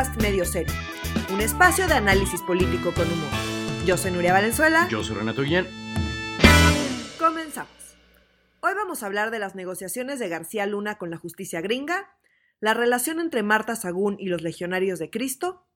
podcast 0.00 0.22
Medio 0.22 0.46
Serio, 0.46 0.72
un 1.30 1.42
espacio 1.42 1.86
de 1.86 1.92
análisis 1.92 2.40
político 2.40 2.90
con 2.94 3.06
humor. 3.06 3.28
Yo 3.84 3.98
soy 3.98 4.10
Nuria 4.12 4.32
Valenzuela. 4.32 4.88
Yo 4.88 5.04
soy 5.04 5.16
Renato 5.16 5.42
Guillén. 5.42 5.66
Comenzamos. 7.18 7.98
Hoy 8.60 8.72
vamos 8.74 9.02
a 9.02 9.06
hablar 9.06 9.30
de 9.30 9.38
las 9.38 9.54
negociaciones 9.54 10.18
de 10.18 10.30
García 10.30 10.64
Luna 10.64 10.96
con 10.96 11.10
la 11.10 11.18
justicia 11.18 11.60
gringa, 11.60 12.08
la 12.60 12.72
relación 12.72 13.20
entre 13.20 13.42
Marta 13.42 13.76
Sagún 13.76 14.16
y 14.18 14.28
los 14.28 14.40
legionarios 14.40 14.98
de 14.98 15.10
Cristo, 15.10 15.66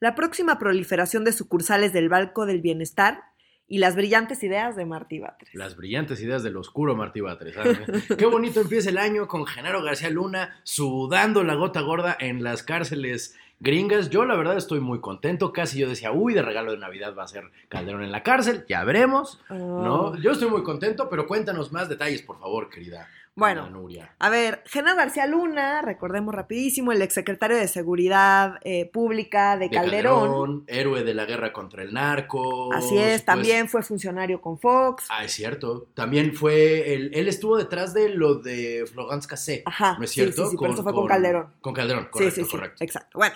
la 0.00 0.14
próxima 0.14 0.58
proliferación 0.58 1.24
de 1.24 1.32
sucursales 1.32 1.92
del 1.92 2.08
Banco 2.08 2.46
del 2.46 2.62
Bienestar 2.62 3.20
y 3.66 3.78
las 3.78 3.96
brillantes 3.96 4.42
ideas 4.42 4.76
de 4.76 4.86
Martí 4.86 5.18
Batres. 5.18 5.54
Las 5.54 5.76
brillantes 5.76 6.22
ideas 6.22 6.42
del 6.42 6.56
oscuro 6.56 6.96
Martí 6.96 7.20
Batres. 7.20 7.54
Qué 8.18 8.26
bonito 8.26 8.62
empieza 8.62 8.88
el 8.88 8.98
año 8.98 9.26
con 9.28 9.46
Genaro 9.46 9.82
García 9.82 10.08
Luna 10.08 10.60
sudando 10.62 11.44
la 11.44 11.54
gota 11.54 11.82
gorda 11.82 12.16
en 12.18 12.42
las 12.42 12.62
cárceles 12.62 13.36
gringas. 13.64 14.10
Yo 14.10 14.24
la 14.24 14.36
verdad 14.36 14.56
estoy 14.56 14.78
muy 14.78 15.00
contento. 15.00 15.52
Casi 15.52 15.78
yo 15.80 15.88
decía, 15.88 16.12
uy, 16.12 16.34
de 16.34 16.42
regalo 16.42 16.70
de 16.70 16.78
Navidad 16.78 17.14
va 17.18 17.24
a 17.24 17.28
ser 17.28 17.50
Calderón 17.68 18.04
en 18.04 18.12
la 18.12 18.22
cárcel. 18.22 18.64
Ya 18.68 18.84
veremos. 18.84 19.40
¿no? 19.50 19.94
Oh. 20.10 20.16
Yo 20.16 20.30
estoy 20.32 20.48
muy 20.50 20.62
contento, 20.62 21.08
pero 21.08 21.26
cuéntanos 21.26 21.72
más 21.72 21.88
detalles, 21.88 22.22
por 22.22 22.38
favor, 22.38 22.68
querida. 22.70 23.08
Bueno, 23.36 23.68
Nuria. 23.68 24.14
A 24.20 24.30
ver, 24.30 24.62
Genaro 24.66 24.96
García 24.96 25.26
Luna, 25.26 25.82
recordemos 25.82 26.32
rapidísimo, 26.32 26.92
el 26.92 27.02
exsecretario 27.02 27.56
de 27.56 27.66
Seguridad 27.66 28.60
eh, 28.62 28.88
Pública 28.92 29.56
de, 29.56 29.68
De 29.68 29.74
Calderón. 29.74 30.62
héroe 30.68 31.02
de 31.02 31.14
la 31.14 31.24
guerra 31.24 31.52
contra 31.52 31.82
el 31.82 31.92
narco. 31.92 32.72
Así 32.72 32.96
es, 32.96 33.06
pues- 33.08 33.24
también 33.24 33.68
fue 33.68 33.82
funcionario 33.82 34.40
con 34.40 34.56
Fox. 34.60 35.06
Ah, 35.10 35.24
es 35.24 35.32
cierto. 35.32 35.88
También 35.94 36.32
fue. 36.36 36.94
Él, 36.94 37.10
él 37.12 37.26
estuvo 37.26 37.56
detrás 37.56 37.92
de 37.92 38.08
lo 38.10 38.36
de 38.36 38.84
Florence 38.92 39.26
Cassé. 39.26 39.62
Ajá, 39.66 39.96
¿No 39.98 40.04
es 40.04 40.10
sí, 40.10 40.20
cierto? 40.20 40.44
sí, 40.44 40.50
sí, 40.52 40.56
pero 40.60 40.72
eso 40.74 40.84
fue 40.84 40.92
con 40.92 41.08
Calderón. 41.08 41.54
Con 41.60 41.74
Calderón, 41.74 42.06
correcto, 42.12 42.36
sí, 42.36 42.44
sí, 42.44 42.50
correcto. 42.52 42.84
exacto. 42.84 43.18
Bueno, 43.18 43.34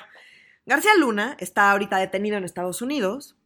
García 0.69 0.93
Luna 0.99 1.37
está 1.41 1.71
ahorita 1.73 1.99
detenido 1.99 2.37
en 2.37 2.45
Estados 2.45 2.81
Unidos 2.83 3.37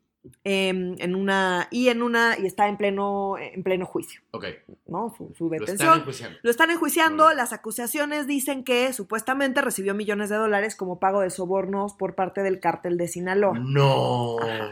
em, 0.44 0.94
en 0.98 1.14
una 1.16 1.66
y 1.70 1.88
en 1.88 2.02
una 2.02 2.36
y 2.38 2.46
está 2.46 2.68
en 2.68 2.76
pleno 2.76 3.36
en 3.38 3.62
pleno 3.62 3.86
juicio, 3.86 4.20
Ok. 4.32 4.44
¿no? 4.86 5.12
Su, 5.16 5.32
su 5.36 5.48
Lo 5.48 5.54
están 5.56 5.66
detención. 5.66 5.98
enjuiciando. 6.00 6.38
Lo 6.42 6.50
están 6.50 6.70
enjuiciando, 6.70 7.32
las 7.32 7.52
acusaciones 7.52 8.26
dicen 8.26 8.62
que 8.62 8.92
supuestamente 8.92 9.60
recibió 9.62 9.94
millones 9.94 10.28
de 10.30 10.36
dólares 10.36 10.76
como 10.76 11.00
pago 11.00 11.20
de 11.22 11.30
sobornos 11.30 11.94
por 11.94 12.14
parte 12.14 12.42
del 12.42 12.60
cártel 12.60 12.96
de 12.98 13.08
Sinaloa. 13.08 13.58
No. 13.58 14.36
Ajá. 14.38 14.70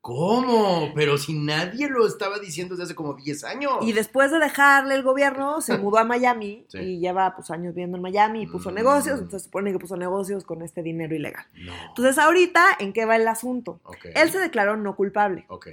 ¿Cómo? 0.00 0.92
Pero 0.94 1.18
si 1.18 1.34
nadie 1.38 1.88
lo 1.88 2.06
estaba 2.06 2.38
diciendo 2.38 2.74
desde 2.74 2.84
hace 2.84 2.94
como 2.94 3.14
10 3.14 3.44
años. 3.44 3.72
Y 3.82 3.92
después 3.92 4.30
de 4.30 4.38
dejarle 4.38 4.94
el 4.94 5.02
gobierno, 5.02 5.60
se 5.60 5.76
mudó 5.78 5.98
a 5.98 6.04
Miami 6.04 6.64
Sí. 6.68 6.78
y 6.78 7.00
lleva 7.00 7.34
pues 7.36 7.50
años 7.50 7.74
viviendo 7.74 7.96
en 7.98 8.02
Miami 8.02 8.42
y 8.42 8.46
puso 8.46 8.70
Mm. 8.70 8.74
negocios, 8.74 9.14
entonces 9.18 9.42
se 9.42 9.46
supone 9.48 9.72
que 9.72 9.78
puso 9.78 9.96
negocios 9.96 10.44
con 10.44 10.62
este 10.62 10.82
dinero 10.82 11.14
ilegal. 11.14 11.44
No. 11.54 11.72
Entonces 11.88 12.18
ahorita, 12.18 12.64
¿en 12.78 12.92
qué 12.92 13.04
va 13.04 13.16
el 13.16 13.28
asunto? 13.28 13.80
Él 14.14 14.30
se 14.30 14.38
declaró 14.38 14.76
no 14.76 14.96
culpable 14.96 15.44
Ok. 15.48 15.68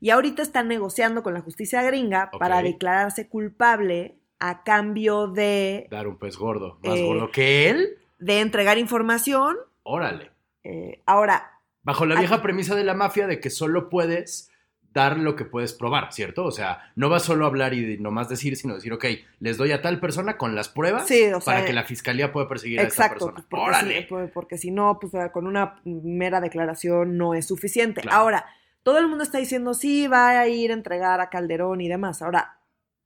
y 0.00 0.10
ahorita 0.10 0.42
está 0.42 0.62
negociando 0.62 1.22
con 1.22 1.32
la 1.34 1.40
justicia 1.40 1.82
gringa 1.82 2.30
para 2.38 2.62
declararse 2.62 3.28
culpable 3.28 4.16
a 4.38 4.62
cambio 4.62 5.26
de, 5.28 5.86
Dar 5.90 6.06
un 6.06 6.16
pez 6.18 6.36
gordo. 6.36 6.78
¿Más 6.82 6.98
Eh, 6.98 7.04
gordo 7.06 7.30
que 7.30 7.68
él? 7.70 7.98
de 8.18 8.40
entregar 8.40 8.76
información. 8.78 9.56
Órale. 9.82 10.30
Eh, 10.64 11.00
ahora, 11.06 11.59
Bajo 11.82 12.06
la 12.06 12.18
vieja 12.18 12.42
premisa 12.42 12.74
de 12.74 12.84
la 12.84 12.94
mafia 12.94 13.26
de 13.26 13.40
que 13.40 13.50
solo 13.50 13.88
puedes 13.88 14.50
dar 14.92 15.18
lo 15.18 15.36
que 15.36 15.44
puedes 15.44 15.72
probar, 15.72 16.12
¿cierto? 16.12 16.44
O 16.44 16.50
sea, 16.50 16.92
no 16.96 17.08
vas 17.08 17.22
solo 17.22 17.44
a 17.44 17.48
hablar 17.48 17.74
y 17.74 17.98
nomás 17.98 18.28
decir, 18.28 18.56
sino 18.56 18.74
decir, 18.74 18.92
ok, 18.92 19.04
les 19.38 19.56
doy 19.56 19.72
a 19.72 19.82
tal 19.82 20.00
persona 20.00 20.36
con 20.36 20.54
las 20.56 20.68
pruebas 20.68 21.06
Sí, 21.06 21.26
o 21.32 21.40
sea, 21.40 21.54
para 21.54 21.66
que 21.66 21.72
la 21.72 21.84
fiscalía 21.84 22.32
pueda 22.32 22.48
perseguir 22.48 22.80
a 22.80 22.84
esa 22.84 23.08
persona. 23.08 23.44
porque, 23.48 23.64
¡Órale! 23.64 24.06
pues, 24.08 24.30
porque 24.32 24.58
si 24.58 24.70
no, 24.70 24.98
pues 25.00 25.12
con 25.32 25.46
una 25.46 25.80
mera 25.84 26.40
declaración 26.40 27.16
no 27.16 27.34
es 27.34 27.46
suficiente. 27.46 28.00
Claro. 28.00 28.16
Ahora, 28.16 28.46
todo 28.82 28.98
el 28.98 29.08
mundo 29.08 29.22
está 29.22 29.38
diciendo, 29.38 29.74
sí, 29.74 30.08
va 30.08 30.30
a 30.30 30.48
ir 30.48 30.70
a 30.70 30.74
entregar 30.74 31.20
a 31.20 31.30
Calderón 31.30 31.80
y 31.80 31.88
demás. 31.88 32.20
Ahora, 32.22 32.59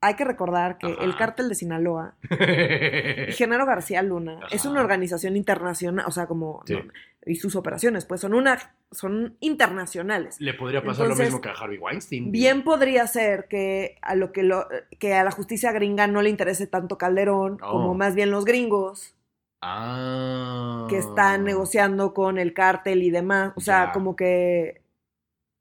hay 0.06 0.14
que 0.14 0.24
recordar 0.24 0.78
que 0.78 0.86
Ajá. 0.86 1.02
el 1.04 1.16
cártel 1.16 1.48
de 1.48 1.54
Sinaloa 1.54 2.14
y 3.28 3.32
Genaro 3.32 3.66
García 3.66 4.02
Luna 4.02 4.40
es 4.50 4.64
una 4.64 4.80
organización 4.80 5.36
internacional, 5.36 6.04
o 6.06 6.10
sea, 6.10 6.26
como, 6.26 6.62
Sí. 6.66 6.74
no, 6.74 6.82
y 7.26 7.36
sus 7.36 7.56
operaciones, 7.56 8.04
pues 8.04 8.20
son 8.20 8.34
una, 8.34 8.58
son 8.90 9.36
internacionales. 9.40 10.36
Le 10.40 10.52
podría 10.54 10.82
pasar 10.84 11.04
Entonces, 11.06 11.18
lo 11.18 11.24
mismo 11.24 11.40
que 11.40 11.48
a 11.48 11.52
Harvey 11.52 11.78
Weinstein. 11.78 12.30
Bien 12.30 12.62
podría 12.64 13.06
ser 13.06 13.48
que 13.48 13.96
a 14.02 14.14
lo 14.14 14.30
que 14.30 14.42
lo, 14.42 14.66
que 14.98 15.14
a 15.14 15.24
la 15.24 15.30
justicia 15.30 15.72
gringa 15.72 16.06
no 16.06 16.20
le 16.20 16.28
interese 16.28 16.66
tanto 16.66 16.98
Calderón, 16.98 17.58
Oh. 17.62 17.72
como 17.72 17.94
más 17.94 18.14
bien 18.14 18.30
los 18.30 18.44
gringos 18.44 19.14
Ah. 19.62 20.86
que 20.90 20.98
están 20.98 21.44
negociando 21.44 22.12
con 22.12 22.38
el 22.38 22.52
cártel 22.52 23.02
y 23.02 23.10
demás. 23.10 23.52
O 23.56 23.60
sea, 23.60 23.86
Ya. 23.86 23.92
como 23.92 24.16
que 24.16 24.82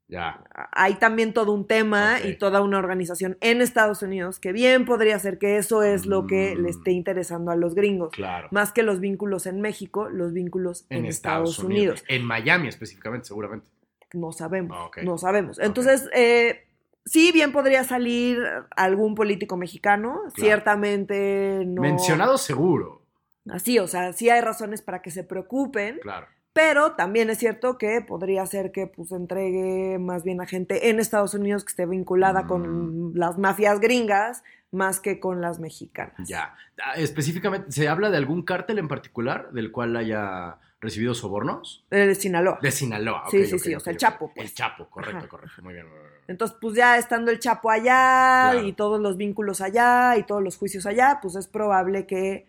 Ya. 0.06 0.44
hay 0.72 0.94
también 0.96 1.32
todo 1.32 1.52
un 1.52 1.66
tema 1.66 2.18
y 2.22 2.36
toda 2.36 2.60
una 2.60 2.78
organización 2.78 3.38
en 3.40 3.62
Estados 3.62 4.02
Unidos 4.02 4.38
que 4.38 4.52
bien 4.52 4.84
podría 4.84 5.18
ser 5.18 5.38
que 5.38 5.56
eso 5.56 5.82
es 5.82 6.04
lo 6.04 6.26
que 6.26 6.54
Mm. 6.54 6.62
le 6.62 6.68
esté 6.70 6.90
interesando 6.92 7.50
a 7.50 7.56
los 7.56 7.74
gringos. 7.74 8.10
Claro. 8.12 8.48
Más 8.50 8.70
que 8.72 8.82
los 8.82 9.00
vínculos 9.00 9.46
en 9.46 9.60
México, 9.62 10.10
los 10.10 10.32
vínculos 10.34 10.84
en, 10.90 11.06
Estados, 11.06 11.58
Unidos. 11.58 12.04
En 12.08 12.22
Miami 12.24 12.68
específicamente, 12.68 13.26
seguramente. 13.28 13.70
No 14.12 14.30
sabemos, 14.30 14.76
Ah, 14.78 14.90
no 15.02 15.16
sabemos. 15.18 15.58
Entonces, 15.58 16.08
eh, 16.14 16.66
sí, 17.06 17.32
bien 17.32 17.50
podría 17.50 17.82
salir 17.82 18.38
algún 18.76 19.14
político 19.14 19.56
mexicano, 19.56 20.20
ciertamente 20.36 21.62
no. 21.66 21.82
Mencionado 21.82 22.38
seguro. 22.38 23.02
Así, 23.50 23.78
o 23.78 23.86
sea, 23.86 24.12
sí 24.12 24.30
hay 24.30 24.40
razones 24.40 24.82
para 24.82 25.02
que 25.02 25.10
se 25.10 25.24
preocupen, 25.24 25.98
Claro. 26.02 26.26
Pero 26.54 26.92
también 26.92 27.28
es 27.28 27.38
cierto 27.38 27.76
que 27.76 28.00
podría 28.00 28.46
ser 28.46 28.72
que 28.72 28.86
pues 28.86 29.12
entregue 29.12 29.98
más 29.98 30.24
bien 30.24 30.40
a 30.40 30.46
gente 30.46 30.88
en 30.88 30.98
Estados 31.00 31.34
Unidos 31.34 31.64
que 31.64 31.70
esté 31.70 31.84
vinculada 31.84 32.44
Mm. 32.44 32.48
con 32.48 33.12
las 33.14 33.36
mafias 33.36 33.80
gringas 33.80 34.42
más 34.70 34.98
que 35.00 35.20
con 35.20 35.40
las 35.40 35.60
mexicanas. 35.60 36.14
Ya. 36.26 36.54
Ah, 36.82 36.94
Específicamente, 36.96 37.70
¿se 37.70 37.88
habla 37.88 38.08
de 38.10 38.16
algún 38.16 38.42
cártel 38.42 38.78
en 38.78 38.88
particular 38.88 39.50
del 39.52 39.70
cual 39.70 39.96
haya 39.96 40.58
recibido 40.80 41.14
sobornos? 41.14 41.84
De 41.90 42.14
Sinaloa. 42.14 42.58
De 42.62 42.70
Sinaloa. 42.70 43.24
Sí, 43.30 43.38
ok, 43.40 43.44
sí, 43.46 43.54
ok, 43.54 43.60
sí, 43.62 43.74
o 43.74 43.80
sea, 43.80 43.90
el. 43.92 43.96
Chapo, 43.98 44.32
pues. 44.34 44.48
El 44.48 44.54
Chapo, 44.54 44.88
correcto, 44.90 45.18
Ajá. 45.18 45.28
correcto. 45.28 45.62
Muy 45.62 45.74
bien. 45.74 45.86
muy 45.88 45.98
bien. 45.98 46.10
Entonces, 46.26 46.56
pues 46.60 46.74
ya 46.74 46.96
estando 46.98 47.30
el 47.30 47.38
Chapo 47.38 47.70
allá 47.70 48.50
Claro. 48.52 48.66
y 48.66 48.72
todos 48.72 49.00
los 49.00 49.16
vínculos 49.16 49.60
allá 49.60 50.16
y 50.16 50.22
todos 50.24 50.42
los 50.42 50.56
juicios 50.56 50.86
allá, 50.86 51.18
pues 51.20 51.34
es 51.36 51.46
probable 51.48 52.06
que, 52.06 52.46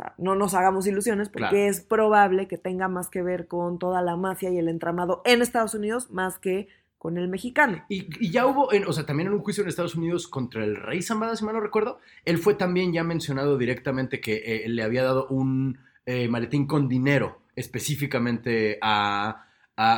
sea, 0.00 0.14
no 0.18 0.34
nos 0.34 0.54
hagamos 0.54 0.86
ilusiones 0.86 1.28
porque 1.28 1.48
Claro. 1.50 1.56
es 1.56 1.80
probable 1.80 2.48
que 2.48 2.58
tenga 2.58 2.88
más 2.88 3.08
que 3.10 3.22
ver 3.22 3.46
con 3.48 3.78
toda 3.78 4.02
la 4.02 4.16
mafia 4.16 4.50
y 4.50 4.58
el 4.58 4.68
entramado 4.68 5.22
en 5.24 5.42
Estados 5.42 5.74
Unidos 5.74 6.10
más 6.10 6.38
que 6.38 6.68
con 6.98 7.16
el 7.16 7.28
mexicano. 7.28 7.82
Y, 7.88 8.08
y 8.22 8.30
ya 8.30 8.46
hubo, 8.46 8.72
en- 8.74 8.86
o 8.86 8.92
sea, 8.92 9.06
también 9.06 9.28
en 9.28 9.32
un 9.34 9.40
juicio 9.40 9.62
en 9.62 9.68
Estados 9.70 9.94
Unidos 9.94 10.28
contra 10.28 10.62
el 10.64 10.76
rey 10.76 11.00
Zambada, 11.00 11.34
si 11.34 11.44
mal 11.46 11.54
no 11.54 11.60
recuerdo, 11.60 11.98
él 12.26 12.36
fue 12.36 12.52
también 12.54 12.92
ya 12.92 13.02
mencionado 13.04 13.56
directamente 13.56 14.20
que 14.20 14.42
eh, 14.44 14.68
le 14.68 14.82
había 14.82 15.02
dado 15.02 15.26
un 15.28 15.78
eh, 16.04 16.28
maletín 16.28 16.66
con 16.66 16.88
dinero 16.88 17.38
específicamente 17.56 18.78
a, 18.82 19.46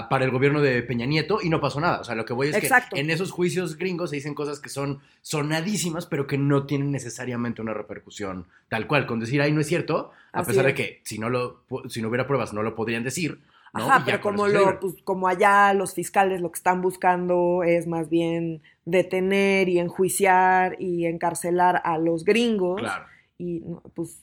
para 0.08 0.24
el 0.24 0.30
gobierno 0.30 0.60
de 0.60 0.82
Peña 0.82 1.06
Nieto 1.06 1.40
y 1.42 1.48
no 1.48 1.60
pasó 1.60 1.80
nada. 1.80 2.00
O 2.00 2.04
sea, 2.04 2.14
lo 2.14 2.24
que 2.24 2.32
voy 2.32 2.48
es 2.48 2.56
Exacto. 2.56 2.94
que 2.94 3.00
en 3.00 3.10
esos 3.10 3.32
juicios 3.32 3.76
gringos 3.76 4.10
se 4.10 4.16
dicen 4.16 4.34
cosas 4.34 4.60
que 4.60 4.68
son 4.68 5.00
sonadísimas, 5.22 6.06
pero 6.06 6.26
que 6.26 6.38
no 6.38 6.66
tienen 6.66 6.92
necesariamente 6.92 7.62
una 7.62 7.74
repercusión 7.74 8.46
tal 8.68 8.86
cual. 8.86 9.06
Con 9.06 9.18
decir, 9.18 9.42
ay, 9.42 9.50
no 9.50 9.60
es 9.60 9.66
cierto, 9.66 10.12
a 10.32 10.40
Así 10.40 10.50
pesar 10.50 10.66
de 10.66 10.74
que 10.74 11.00
si 11.04 11.18
no, 11.18 11.30
lo, 11.30 11.64
si 11.88 12.00
no 12.00 12.08
hubiera 12.08 12.26
pruebas 12.26 12.52
no 12.52 12.62
lo 12.62 12.76
podrían 12.76 13.02
decir. 13.02 13.40
¿no? 13.74 13.84
Ajá, 13.84 14.02
pero 14.04 14.20
como 14.20 14.46
lo, 14.46 14.78
pues, 14.78 14.94
como 15.02 15.26
allá 15.26 15.72
los 15.74 15.94
fiscales 15.94 16.40
lo 16.40 16.52
que 16.52 16.58
están 16.58 16.80
buscando 16.82 17.62
es 17.64 17.86
más 17.86 18.08
bien 18.08 18.62
detener 18.84 19.68
y 19.68 19.78
enjuiciar 19.78 20.76
y 20.78 21.06
encarcelar 21.06 21.80
a 21.84 21.98
los 21.98 22.24
gringos. 22.24 22.80
Claro. 22.80 23.06
Y 23.38 23.62
pues 23.94 24.22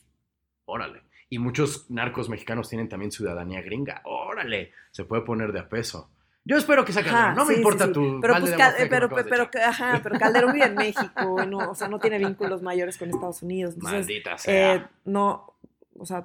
Órale. 0.64 1.02
Y 1.30 1.38
muchos 1.38 1.88
narcos 1.90 2.28
mexicanos 2.28 2.68
tienen 2.68 2.88
también 2.88 3.10
ciudadanía 3.12 3.62
gringa. 3.62 4.02
Órale. 4.04 4.72
Se 4.90 5.04
puede 5.04 5.22
poner 5.22 5.52
de 5.52 5.60
a 5.60 5.68
peso. 5.68 6.10
Yo 6.44 6.56
espero 6.56 6.84
que 6.84 6.92
saque 6.92 7.10
Ajá, 7.10 7.34
No 7.34 7.44
me 7.44 7.54
importa 7.54 7.84
sí, 7.84 7.90
sí. 7.90 7.94
tu 7.94 8.18
pero 8.20 8.34
pues, 8.40 8.54
Cal- 8.56 8.74
pero, 9.28 9.50
ajá, 9.66 10.00
pero 10.02 10.18
Calderón 10.18 10.52
vive 10.52 10.66
en 10.66 10.74
México, 10.74 11.44
no, 11.46 11.70
o 11.70 11.74
sea, 11.74 11.86
no 11.86 11.98
tiene 12.00 12.18
vínculos 12.18 12.62
mayores 12.62 12.96
con 12.98 13.08
Estados 13.10 13.42
Unidos. 13.42 13.74
Entonces, 13.74 14.00
Maldita 14.06 14.38
sea. 14.38 14.74
eh, 14.74 14.86
no, 15.04 15.54
o 15.96 16.06
sea, 16.06 16.24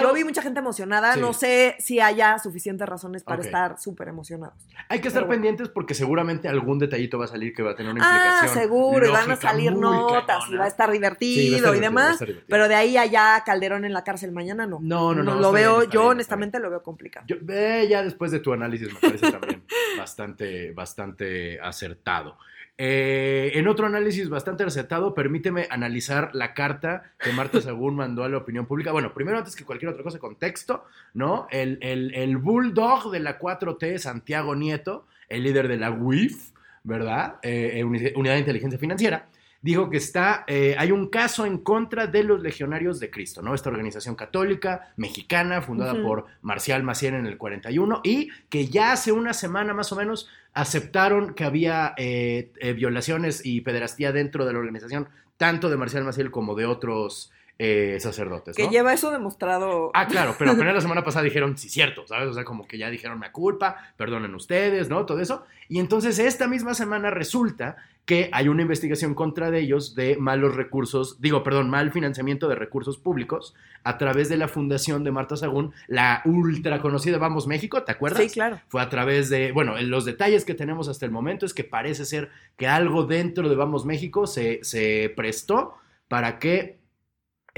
yo 0.00 0.12
vi 0.12 0.24
mucha 0.24 0.42
gente 0.42 0.60
emocionada, 0.60 1.14
Sí. 1.14 1.20
no 1.20 1.32
sé 1.32 1.74
si 1.78 2.00
haya 2.00 2.38
suficientes 2.38 2.88
razones 2.88 3.22
para 3.24 3.42
estar 3.42 3.78
súper 3.80 4.08
emocionados. 4.08 4.54
Hay 4.88 5.00
que 5.00 5.08
estar 5.08 5.22
pero 5.22 5.26
bueno. 5.28 5.42
pendientes 5.42 5.68
porque 5.68 5.94
seguramente 5.94 6.48
algún 6.48 6.78
detallito 6.78 7.18
va 7.18 7.24
a 7.24 7.28
salir 7.28 7.52
que 7.54 7.62
va 7.62 7.72
a 7.72 7.76
tener 7.76 7.92
una 7.92 8.02
Ah, 8.04 8.16
implicación. 8.16 8.62
seguro, 8.62 9.06
y 9.08 9.10
van 9.10 9.30
a 9.30 9.36
salir 9.36 9.72
notas, 9.74 10.44
y 10.50 10.56
va 10.56 10.64
a 10.64 10.68
estar 10.68 10.90
divertido 10.90 11.52
va 11.52 11.54
a 11.54 11.58
estar 11.58 11.76
y 11.76 11.80
demás, 11.80 12.24
pero 12.48 12.68
de 12.68 12.74
ahí 12.74 12.96
allá 12.96 13.42
Calderón 13.44 13.84
en 13.84 13.92
la 13.92 14.04
cárcel 14.04 14.32
mañana 14.32 14.66
no. 14.66 14.78
No, 14.80 15.14
no, 15.14 15.22
no, 15.22 15.34
lo 15.36 15.52
veo, 15.52 15.78
bien, 15.80 15.90
yo 15.90 16.00
bien, 16.00 16.10
honestamente 16.12 16.60
lo 16.60 16.70
veo 16.70 16.82
complicado. 16.82 17.26
Yo, 17.28 17.36
eh, 17.48 17.86
ya 17.90 18.02
después 18.02 18.30
de 18.30 18.38
tu 18.40 18.52
análisis 18.52 18.92
me 18.92 19.00
parece 19.00 19.30
también 19.30 19.64
bastante, 19.98 20.72
bastante 20.72 21.60
acertado. 21.60 22.38
Eh, 22.78 23.52
en 23.54 23.68
otro 23.68 23.86
análisis 23.86 24.28
bastante 24.28 24.64
acertado, 24.64 25.14
permíteme 25.14 25.66
analizar 25.70 26.30
la 26.34 26.52
carta 26.52 27.12
que 27.18 27.32
Marta 27.32 27.60
Sagún 27.62 27.96
mandó 27.96 28.24
a 28.24 28.28
la 28.28 28.36
opinión 28.38 28.66
pública. 28.66 28.92
Bueno, 28.92 29.14
primero, 29.14 29.38
antes 29.38 29.56
que 29.56 29.64
cualquier 29.64 29.90
otra 29.90 30.02
cosa, 30.02 30.18
contexto, 30.18 30.84
¿no? 31.14 31.46
El, 31.50 31.78
el, 31.80 32.14
el 32.14 32.36
bulldog 32.36 33.10
de 33.10 33.20
la 33.20 33.38
4T, 33.38 33.98
Santiago 33.98 34.54
Nieto, 34.54 35.06
el 35.28 35.42
líder 35.42 35.68
de 35.68 35.78
la 35.78 35.90
UIF, 35.90 36.50
¿verdad? 36.84 37.36
Eh, 37.42 37.82
Unidad 37.84 38.34
de 38.34 38.38
Inteligencia 38.38 38.78
Financiera, 38.78 39.26
dijo 39.66 39.90
que 39.90 39.96
está, 39.96 40.44
eh, 40.46 40.76
hay 40.78 40.92
un 40.92 41.08
caso 41.08 41.44
en 41.44 41.58
contra 41.58 42.06
de 42.06 42.22
los 42.22 42.40
legionarios 42.40 43.00
de 43.00 43.10
Cristo, 43.10 43.42
¿no? 43.42 43.52
Esta 43.52 43.68
organización 43.68 44.14
católica 44.14 44.92
mexicana 44.96 45.60
fundada 45.60 46.00
por 46.00 46.26
Marcial 46.40 46.84
Maciel 46.84 47.14
en 47.14 47.26
el 47.26 47.36
41 47.36 48.00
y 48.04 48.30
que 48.48 48.68
ya 48.68 48.92
hace 48.92 49.10
una 49.10 49.34
semana 49.34 49.74
más 49.74 49.90
o 49.90 49.96
menos 49.96 50.28
aceptaron 50.54 51.34
que 51.34 51.42
había 51.42 51.94
eh, 51.96 52.52
violaciones 52.76 53.44
y 53.44 53.60
pederastía 53.62 54.12
dentro 54.12 54.46
de 54.46 54.52
la 54.52 54.60
organización, 54.60 55.08
tanto 55.36 55.68
de 55.68 55.76
Marcial 55.76 56.04
Maciel 56.04 56.30
como 56.30 56.54
de 56.54 56.66
otros 56.66 57.32
eh, 57.58 57.96
sacerdotes. 58.00 58.54
Que 58.54 58.68
lleva 58.68 58.92
eso 58.92 59.10
demostrado. 59.10 59.90
Ah, 59.94 60.06
claro, 60.06 60.34
pero 60.38 60.50
apenas 60.52 60.74
la 60.74 60.80
semana 60.80 61.02
pasada 61.02 61.24
dijeron, 61.24 61.56
sí, 61.56 61.68
cierto, 61.68 62.06
¿sabes? 62.06 62.28
O 62.28 62.34
sea, 62.34 62.44
como 62.44 62.66
que 62.68 62.76
ya 62.76 62.90
dijeron, 62.90 63.18
me 63.18 63.32
culpa, 63.32 63.76
perdonen 63.96 64.34
ustedes, 64.34 64.88
¿no? 64.88 65.06
Todo 65.06 65.20
eso. 65.20 65.44
Y 65.68 65.78
entonces 65.78 66.18
esta 66.18 66.48
misma 66.48 66.74
semana 66.74 67.10
resulta 67.10 67.76
que 68.04 68.30
hay 68.32 68.48
una 68.48 68.62
investigación 68.62 69.14
contra 69.14 69.50
de 69.50 69.58
ellos 69.58 69.96
de 69.96 70.16
malos 70.16 70.54
recursos, 70.54 71.20
digo, 71.20 71.42
perdón, 71.42 71.68
mal 71.70 71.90
financiamiento 71.90 72.46
de 72.46 72.54
recursos 72.54 72.98
públicos 72.98 73.54
a 73.82 73.98
través 73.98 74.28
de 74.28 74.36
la 74.36 74.46
fundación 74.46 75.02
de 75.02 75.10
Marta 75.10 75.36
Sagún, 75.36 75.72
la 75.88 76.22
ultra 76.24 76.80
conocida 76.80 77.18
Vamos 77.18 77.48
México, 77.48 77.82
¿te 77.82 77.92
acuerdas? 77.92 78.22
Sí, 78.22 78.30
claro. 78.30 78.60
Fue 78.68 78.80
a 78.80 78.88
través 78.90 79.28
de, 79.28 79.50
bueno, 79.50 79.80
los 79.80 80.04
detalles 80.04 80.44
que 80.44 80.54
tenemos 80.54 80.88
hasta 80.88 81.04
el 81.04 81.10
momento 81.10 81.46
es 81.46 81.54
que 81.54 81.64
parece 81.64 82.04
ser 82.04 82.30
que 82.56 82.68
algo 82.68 83.04
dentro 83.04 83.48
de 83.48 83.56
Vamos 83.56 83.84
México 83.84 84.28
se, 84.28 84.60
se 84.62 85.12
prestó 85.16 85.74
para 86.06 86.38
que 86.38 86.78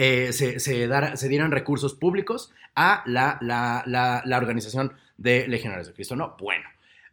eh, 0.00 0.32
se, 0.32 0.60
se, 0.60 1.28
dieran 1.28 1.50
recursos 1.50 1.92
públicos 1.94 2.52
a 2.76 3.02
la, 3.04 3.36
la, 3.40 4.38
organización 4.38 4.92
de 5.16 5.48
Legionarios 5.48 5.88
de 5.88 5.92
Cristo. 5.92 6.14
No, 6.14 6.36
bueno. 6.38 6.64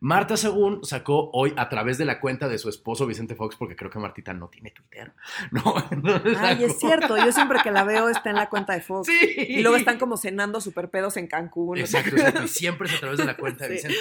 Marta 0.01 0.37
Según 0.37 0.85
sacó 0.85 1.31
hoy 1.33 1.53
a 1.57 1.67
través 1.67 1.97
de 1.97 2.05
la 2.05 2.19
cuenta 2.19 2.47
de 2.47 2.59
su 2.59 2.69
esposo 2.69 3.07
Vicente 3.07 3.33
Fox, 3.33 3.55
porque 3.55 3.75
creo 3.75 3.89
que 3.89 3.97
Martita 3.97 4.35
no 4.35 4.49
tiene 4.49 4.69
Twitter. 4.69 5.13
No, 5.51 5.73
Ay, 6.37 6.63
es 6.65 6.77
cierto, 6.77 7.17
yo 7.17 7.31
siempre 7.31 7.57
que 7.63 7.71
la 7.71 7.83
veo 7.83 8.07
está 8.09 8.29
en 8.29 8.35
la 8.35 8.49
cuenta 8.49 8.73
de 8.73 8.81
Fox. 8.81 9.07
Sí. 9.07 9.33
Y 9.35 9.61
luego 9.63 9.77
están 9.77 9.97
como 9.97 10.15
cenando 10.15 10.61
super 10.61 10.91
pedos 10.91 11.17
en 11.17 11.25
Cancún. 11.25 11.79
Exacto, 11.79 12.15
y 12.43 12.47
siempre 12.47 12.88
es 12.88 12.93
a 12.93 12.99
través 12.99 13.17
de 13.17 13.25
la 13.25 13.35
cuenta 13.38 13.67
de 13.67 13.73
Vicente. 13.73 13.97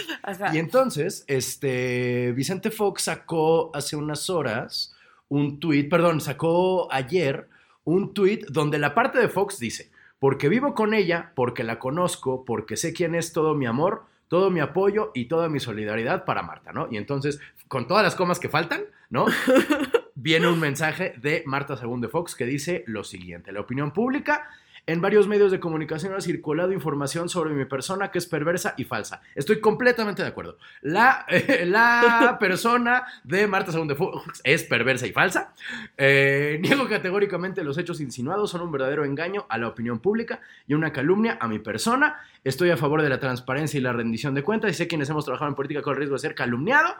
Y 0.52 0.58
entonces, 0.58 1.24
este, 1.26 2.32
Vicente 2.32 2.70
Fox 2.70 3.04
sacó 3.04 3.74
hace 3.74 3.96
unas 3.96 4.28
horas 4.28 4.94
un 5.28 5.58
tweet, 5.58 5.88
perdón, 5.88 6.20
sacó 6.20 6.92
ayer 6.92 7.48
un 7.84 8.14
tweet 8.14 8.40
donde 8.48 8.78
la 8.78 8.94
parte 8.94 9.18
de 9.18 9.28
Fox 9.28 9.58
dice, 9.58 9.90
porque 10.18 10.48
vivo 10.48 10.74
con 10.74 10.94
ella, 10.94 11.32
porque 11.34 11.64
la 11.64 11.78
conozco, 11.78 12.44
porque 12.44 12.76
sé 12.76 12.92
quién 12.92 13.14
es 13.14 13.32
todo 13.32 13.54
mi 13.54 13.66
amor, 13.66 14.04
todo 14.28 14.50
mi 14.50 14.60
apoyo 14.60 15.10
y 15.14 15.26
toda 15.26 15.48
mi 15.48 15.60
solidaridad 15.60 16.24
para 16.24 16.42
Marta, 16.42 16.72
¿no? 16.72 16.88
Y 16.90 16.96
entonces, 16.96 17.40
con 17.68 17.86
todas 17.86 18.02
las 18.02 18.14
comas 18.14 18.40
que 18.40 18.48
faltan, 18.48 18.84
¿no? 19.10 19.26
Viene 20.14 20.48
un 20.48 20.60
mensaje 20.60 21.14
de 21.20 21.42
Marta 21.46 21.76
Según 21.76 22.00
de 22.00 22.08
Fox 22.08 22.34
que 22.34 22.46
dice 22.46 22.84
lo 22.86 23.04
siguiente, 23.04 23.52
la 23.52 23.60
opinión 23.60 23.92
pública 23.92 24.48
en 24.86 25.00
varios 25.00 25.26
medios 25.26 25.50
de 25.50 25.60
comunicación 25.60 26.14
ha 26.14 26.20
circulado 26.20 26.72
información 26.72 27.28
sobre 27.28 27.54
mi 27.54 27.64
persona 27.64 28.10
que 28.10 28.18
es 28.18 28.26
perversa 28.26 28.74
y 28.76 28.84
falsa. 28.84 29.22
Estoy 29.34 29.60
completamente 29.60 30.22
de 30.22 30.28
acuerdo. 30.28 30.58
La, 30.82 31.26
la 31.64 32.36
persona 32.40 33.04
de 33.22 33.46
Marta 33.46 33.72
Según 33.72 33.94
Fox 33.96 34.40
es 34.44 34.64
perversa 34.64 35.06
y 35.06 35.12
falsa. 35.12 35.54
Eh, 35.96 36.58
niego 36.60 36.86
categóricamente 36.88 37.64
los 37.64 37.78
hechos 37.78 38.00
insinuados 38.00 38.50
son 38.50 38.62
un 38.62 38.72
verdadero 38.72 39.04
engaño 39.04 39.46
a 39.48 39.58
la 39.58 39.68
opinión 39.68 40.00
pública 40.00 40.40
y 40.66 40.74
una 40.74 40.92
calumnia 40.92 41.38
a 41.40 41.48
mi 41.48 41.58
persona. 41.58 42.20
Estoy 42.42 42.70
a 42.70 42.76
favor 42.76 43.02
de 43.02 43.08
la 43.08 43.20
transparencia 43.20 43.78
y 43.78 43.82
la 43.82 43.92
rendición 43.92 44.34
de 44.34 44.42
cuentas 44.42 44.70
y 44.70 44.74
sé 44.74 44.86
quienes 44.86 45.08
hemos 45.08 45.24
trabajado 45.24 45.48
en 45.48 45.54
política 45.54 45.82
con 45.82 45.94
el 45.94 45.98
riesgo 45.98 46.16
de 46.16 46.20
ser 46.20 46.34
calumniado. 46.34 46.94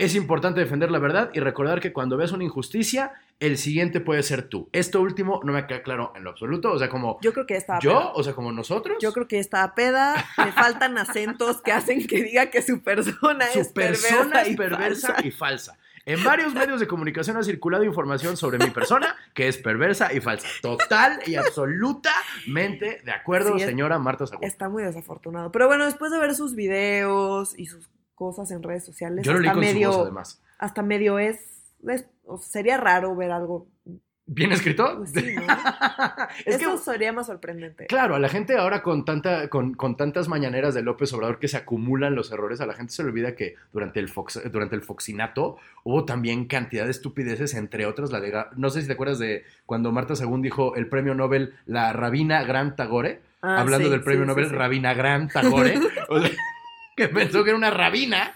Es 0.00 0.14
importante 0.14 0.60
defender 0.60 0.90
la 0.90 0.98
verdad 0.98 1.30
y 1.34 1.40
recordar 1.40 1.78
que 1.78 1.92
cuando 1.92 2.16
ves 2.16 2.32
una 2.32 2.42
injusticia, 2.42 3.12
el 3.38 3.58
siguiente 3.58 4.00
puede 4.00 4.22
ser 4.22 4.48
tú. 4.48 4.70
Esto 4.72 5.02
último 5.02 5.42
no 5.44 5.52
me 5.52 5.66
queda 5.66 5.82
claro 5.82 6.14
en 6.16 6.24
lo 6.24 6.30
absoluto. 6.30 6.72
O 6.72 6.78
sea, 6.78 6.88
como. 6.88 7.18
Yo 7.20 7.34
creo 7.34 7.46
que 7.46 7.56
está. 7.56 7.78
¿Yo? 7.80 8.10
O 8.14 8.22
sea, 8.22 8.32
como 8.32 8.50
nosotros. 8.50 8.96
Yo 9.02 9.12
creo 9.12 9.28
que 9.28 9.38
está 9.38 9.74
peda. 9.74 10.14
Le 10.38 10.52
faltan 10.52 10.96
acentos 10.96 11.60
que 11.60 11.72
hacen 11.72 12.06
que 12.06 12.22
diga 12.22 12.46
que 12.46 12.62
su 12.62 12.82
persona 12.82 13.44
es 13.54 13.68
persona 13.68 14.42
perversa, 14.42 14.48
y, 14.48 14.56
perversa 14.56 15.16
y 15.22 15.30
falsa. 15.30 15.78
En 16.06 16.24
varios 16.24 16.54
medios 16.54 16.80
de 16.80 16.86
comunicación 16.86 17.36
ha 17.36 17.42
circulado 17.42 17.84
información 17.84 18.38
sobre 18.38 18.56
mi 18.56 18.70
persona 18.70 19.14
que 19.34 19.48
es 19.48 19.58
perversa 19.58 20.14
y 20.14 20.20
falsa. 20.20 20.48
Total 20.62 21.20
y 21.26 21.34
absolutamente 21.34 23.02
de 23.04 23.12
acuerdo, 23.12 23.58
señora 23.58 23.98
Marta 23.98 24.26
Sagún. 24.26 24.46
Está 24.46 24.70
muy 24.70 24.82
desafortunado. 24.82 25.52
Pero 25.52 25.66
bueno, 25.66 25.84
después 25.84 26.10
de 26.10 26.18
ver 26.18 26.34
sus 26.34 26.54
videos 26.54 27.52
y 27.58 27.66
sus 27.66 27.90
cosas 28.20 28.50
en 28.50 28.62
redes 28.62 28.84
sociales. 28.84 29.24
Yo 29.24 29.32
lo 29.32 29.38
hasta 29.38 29.58
medio, 29.58 30.02
además. 30.02 30.42
Hasta 30.58 30.82
medio 30.82 31.18
es, 31.18 31.38
sería 32.42 32.76
raro 32.76 33.16
ver 33.16 33.30
algo 33.30 33.66
¿Bien 34.26 34.52
escrito? 34.52 34.98
Pues 34.98 35.10
sí, 35.10 35.34
¿no? 35.34 35.42
Eso 36.46 36.76
sería 36.76 37.14
más 37.14 37.26
sorprendente. 37.26 37.86
Claro, 37.86 38.14
a 38.14 38.18
la 38.18 38.28
gente 38.28 38.56
ahora 38.56 38.82
con, 38.82 39.06
tanta, 39.06 39.48
con, 39.48 39.96
tantas 39.96 40.28
mañaneras 40.28 40.74
de 40.74 40.82
López 40.82 41.12
Obrador 41.14 41.38
que 41.38 41.48
se 41.48 41.56
acumulan 41.56 42.14
los 42.14 42.30
errores, 42.30 42.60
a 42.60 42.66
la 42.66 42.74
gente 42.74 42.92
se 42.92 43.02
le 43.02 43.08
olvida 43.08 43.34
que 43.34 43.56
durante 43.72 43.98
el, 43.98 44.08
Fox, 44.08 44.40
durante 44.52 44.76
el 44.76 44.82
Foxinato 44.82 45.56
hubo 45.82 46.04
también 46.04 46.44
cantidad 46.44 46.84
de 46.84 46.90
estupideces, 46.90 47.54
entre 47.54 47.86
otras 47.86 48.12
la 48.12 48.20
de... 48.20 48.44
No 48.56 48.68
sé 48.68 48.82
si 48.82 48.86
te 48.86 48.92
acuerdas 48.92 49.18
de 49.18 49.44
cuando 49.64 49.90
Marta 49.90 50.14
Según 50.14 50.42
dijo 50.42 50.76
el 50.76 50.88
premio 50.88 51.14
Nobel, 51.14 51.54
la 51.64 51.92
Rabina 51.94 52.44
Gran 52.44 52.76
Tagore, 52.76 53.22
ah, 53.40 53.62
hablando 53.62 53.88
del 53.88 54.02
premio 54.02 54.26
Nobel 54.26 54.50
Rabina 54.50 54.92
Gran 54.92 55.28
Tagore. 55.28 55.74
que 57.00 57.08
pensó 57.08 57.42
que 57.42 57.50
era 57.50 57.56
una 57.56 57.70
rabina, 57.70 58.34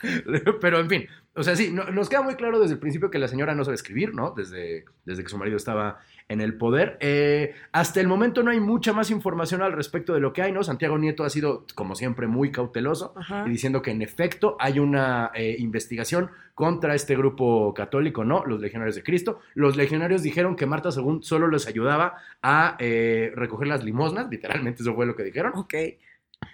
pero 0.61 0.81
en 0.81 0.88
fin, 0.88 1.08
o 1.37 1.43
sea, 1.43 1.56
sí, 1.56 1.70
nos 1.70 2.08
queda 2.08 2.22
muy 2.22 2.37
claro 2.37 2.61
desde 2.61 2.75
el 2.75 2.78
principio 2.78 3.11
que 3.11 3.19
la 3.19 3.26
señora 3.26 3.56
no 3.56 3.64
sabe 3.64 3.75
escribir, 3.75 4.14
¿no? 4.14 4.31
Desde, 4.37 4.84
desde 5.05 5.25
que 5.25 5.28
su 5.28 5.37
marido 5.37 5.56
estaba 5.56 5.99
en 6.28 6.40
el 6.40 6.56
poder. 6.56 6.96
Eh, 7.00 7.55
hasta 7.72 8.00
el 8.00 8.06
momento 8.06 8.44
no 8.44 8.52
hay 8.52 8.61
mucha 8.61 8.93
más 8.93 9.11
información 9.11 9.61
al 9.61 9.72
respecto 9.72 10.14
de 10.14 10.20
lo 10.20 10.32
que 10.32 10.43
hay, 10.43 10.52
¿no? 10.52 10.62
Santiago 10.62 10.96
Nieto 10.96 11.25
ha 11.25 11.31
sido, 11.31 11.66
como 11.75 11.96
siempre, 11.96 12.28
muy 12.28 12.52
cauteloso 12.52 13.14
y 13.46 13.50
diciendo 13.50 13.82
que 13.82 13.90
en 13.90 14.00
efecto 14.00 14.56
hay 14.61 14.78
una 14.78 15.32
eh, 15.34 15.56
investigación 15.58 16.31
contra 16.55 16.94
este 16.94 17.16
grupo 17.16 17.75
católico, 17.75 18.25
¿no? 18.25 18.44
Los 18.46 18.61
legionarios 18.61 18.94
de 18.94 19.02
Cristo. 19.02 19.40
Los 19.55 19.76
legionarios 19.76 20.22
dijeron 20.22 20.55
que 20.55 20.66
Marta 20.66 20.93
Según 20.93 21.25
solo 21.25 21.49
les 21.49 21.66
ayudaba 21.66 22.14
a 22.43 22.76
eh, 22.78 23.32
recoger 23.34 23.66
las 23.66 23.82
limosnas, 23.82 24.30
literalmente 24.30 24.83
eso 24.83 24.94
fue 24.94 25.04
lo 25.04 25.16
que 25.16 25.25
dijeron. 25.25 25.52
Ok. 25.56 25.75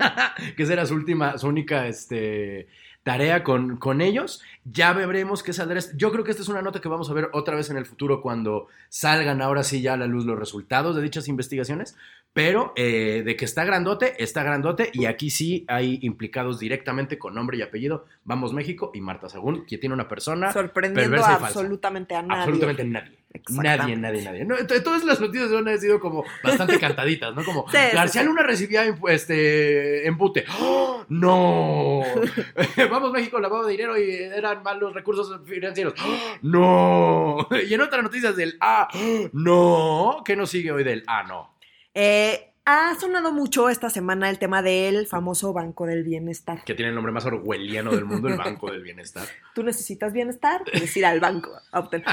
que 0.57 0.63
esa 0.63 0.73
era 0.73 0.87
su 0.87 0.95
última, 0.95 1.39
su 1.39 1.47
única 1.47 1.87
este, 1.87 2.69
tarea 3.03 3.43
con, 3.43 3.77
con 3.77 4.01
ellos. 4.01 4.43
Ya 4.65 4.93
veremos 4.93 5.43
qué 5.43 5.53
saldrá. 5.53 5.81
Yo 5.97 6.13
creo 6.13 6.25
que 6.25 6.31
esta 6.31 6.43
es 6.43 6.49
una 6.49 6.63
nota 6.63 6.81
que 6.81 6.89
vamos 6.89 7.11
a 7.11 7.15
ver 7.15 7.29
otra 7.33 7.57
vez 7.57 7.71
en 7.71 7.77
el 7.77 7.87
futuro 7.87 8.21
cuando 8.21 8.69
salgan 8.89 9.43
ahora 9.43 9.63
sí 9.63 9.81
ya 9.81 9.95
a 9.95 9.97
la 9.97 10.07
luz 10.07 10.25
los 10.25 10.39
resultados 10.39 10.97
de 10.97 11.03
dichas 11.03 11.29
investigaciones. 11.29 11.97
Pero 12.33 12.73
eh, 12.77 13.23
de 13.25 13.37
que 13.37 13.45
está 13.45 13.65
grandote, 13.65 14.23
está 14.23 14.43
grandote. 14.45 14.91
Y 14.93 15.07
aquí 15.07 15.31
sí 15.31 15.65
hay 15.69 15.99
implicados 16.03 16.61
directamente 16.61 17.19
con 17.19 17.35
nombre 17.35 17.59
y 17.59 17.63
apellido. 17.63 18.07
Vamos 18.25 18.53
México 18.53 18.93
y 18.95 19.01
Marta 19.01 19.29
Sagún, 19.29 19.67
que 19.67 19.79
tiene 19.79 19.95
una 19.95 20.09
persona. 20.09 20.53
Sorprendiendo 20.53 21.25
absolutamente 21.25 22.15
a 22.15 22.23
nadie. 22.23 22.43
Absolutamente 22.43 22.85
nadie. 22.85 23.21
Nadie, 23.49 23.97
nadie, 23.97 24.23
nadie. 24.25 24.81
todas 24.81 25.05
las 25.05 25.21
noticias 25.21 25.53
han 25.53 25.79
sido 25.79 26.01
como 26.01 26.25
bastante 26.43 26.81
cantaditas, 26.81 27.33
¿no? 27.35 27.45
Como 27.45 27.65
García 27.93 28.25
Luna 28.25 28.43
recibía 28.43 28.83
este 29.09 30.07
embute. 30.07 30.45
¡Oh, 30.61 31.05
¡No! 31.09 32.03
Vamos 32.91 33.13
México 33.13 33.39
lavado 33.39 33.67
de 33.67 33.73
dinero 33.73 33.97
y 33.97 34.11
eran 34.15 34.65
malos 34.65 34.95
recursos 34.95 35.41
financieros. 35.47 35.95
¡Oh, 36.05 36.37
¡No! 36.43 37.49
Y 37.69 37.75
en 37.75 37.81
otras 37.83 38.03
noticias 38.03 38.35
del 38.35 38.57
ah, 38.61 38.89
no. 39.33 40.23
¿Qué 40.25 40.35
nos 40.35 40.51
sigue 40.51 40.73
hoy 40.73 40.83
del 40.83 41.05
ah, 41.07 41.25
no? 41.27 41.60
Eh, 41.95 42.51
ha 42.67 42.95
sonado 43.01 43.33
mucho 43.33 43.69
esta 43.69 43.91
semana 43.91 44.31
el 44.31 44.39
tema 44.39 44.63
del 44.63 45.07
famoso 45.07 45.53
Banco 45.53 45.87
del 45.87 46.05
Bienestar. 46.05 46.63
Que 46.65 46.75
tiene 46.75 46.91
el 46.91 46.95
nombre 46.95 47.13
más 47.13 47.25
orwelliano 47.25 47.91
del 47.91 48.05
mundo, 48.05 48.29
el 48.29 48.37
Banco 48.37 48.71
del 48.71 48.83
Bienestar. 48.83 49.27
Tú 49.55 49.63
necesitas 49.63 50.13
bienestar, 50.13 50.63
puedes 50.65 50.97
ir 50.97 51.07
al 51.07 51.21
banco 51.21 51.51
a 51.73 51.81
obtener. 51.81 52.07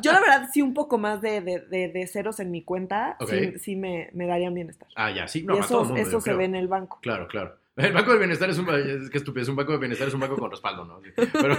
Yo 0.00 0.12
la 0.12 0.20
verdad 0.20 0.48
sí 0.52 0.62
un 0.62 0.74
poco 0.74 0.98
más 0.98 1.20
de, 1.20 2.08
ceros 2.12 2.38
en 2.38 2.50
mi 2.50 2.62
cuenta, 2.62 3.16
sí, 3.60 3.76
me, 3.76 4.10
me, 4.12 4.26
darían 4.26 4.54
bienestar. 4.54 4.88
Ah, 4.94 5.10
ya, 5.10 5.26
sí. 5.26 5.42
No, 5.42 5.56
y 5.56 5.60
eso, 5.60 5.96
eso 5.96 6.20
se 6.20 6.34
ve 6.34 6.44
en 6.44 6.54
el 6.54 6.68
banco. 6.68 6.98
Claro, 7.02 7.26
claro. 7.26 7.56
El 7.76 7.92
Banco 7.92 8.10
del 8.10 8.20
Bienestar 8.20 8.48
es 8.50 8.58
un, 8.58 8.68
es 8.70 9.10
que 9.10 9.18
estúpido, 9.18 9.42
es 9.42 9.48
un 9.48 9.56
banco 9.56 9.72
de 9.72 9.78
bienestar, 9.78 10.06
es 10.06 10.14
un 10.14 10.20
banco 10.20 10.36
con 10.36 10.48
respaldo, 10.48 10.84
¿no? 10.84 11.00
Pero, 11.16 11.58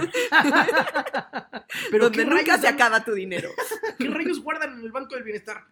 pero 1.90 2.04
Donde 2.04 2.24
nunca 2.24 2.56
se 2.56 2.68
acaba 2.68 3.04
tu 3.04 3.12
dinero. 3.12 3.50
¿Qué 3.98 4.08
rayos 4.08 4.42
guardan 4.42 4.78
en 4.78 4.84
el 4.84 4.92
Banco 4.92 5.14
del 5.14 5.24
Bienestar? 5.24 5.64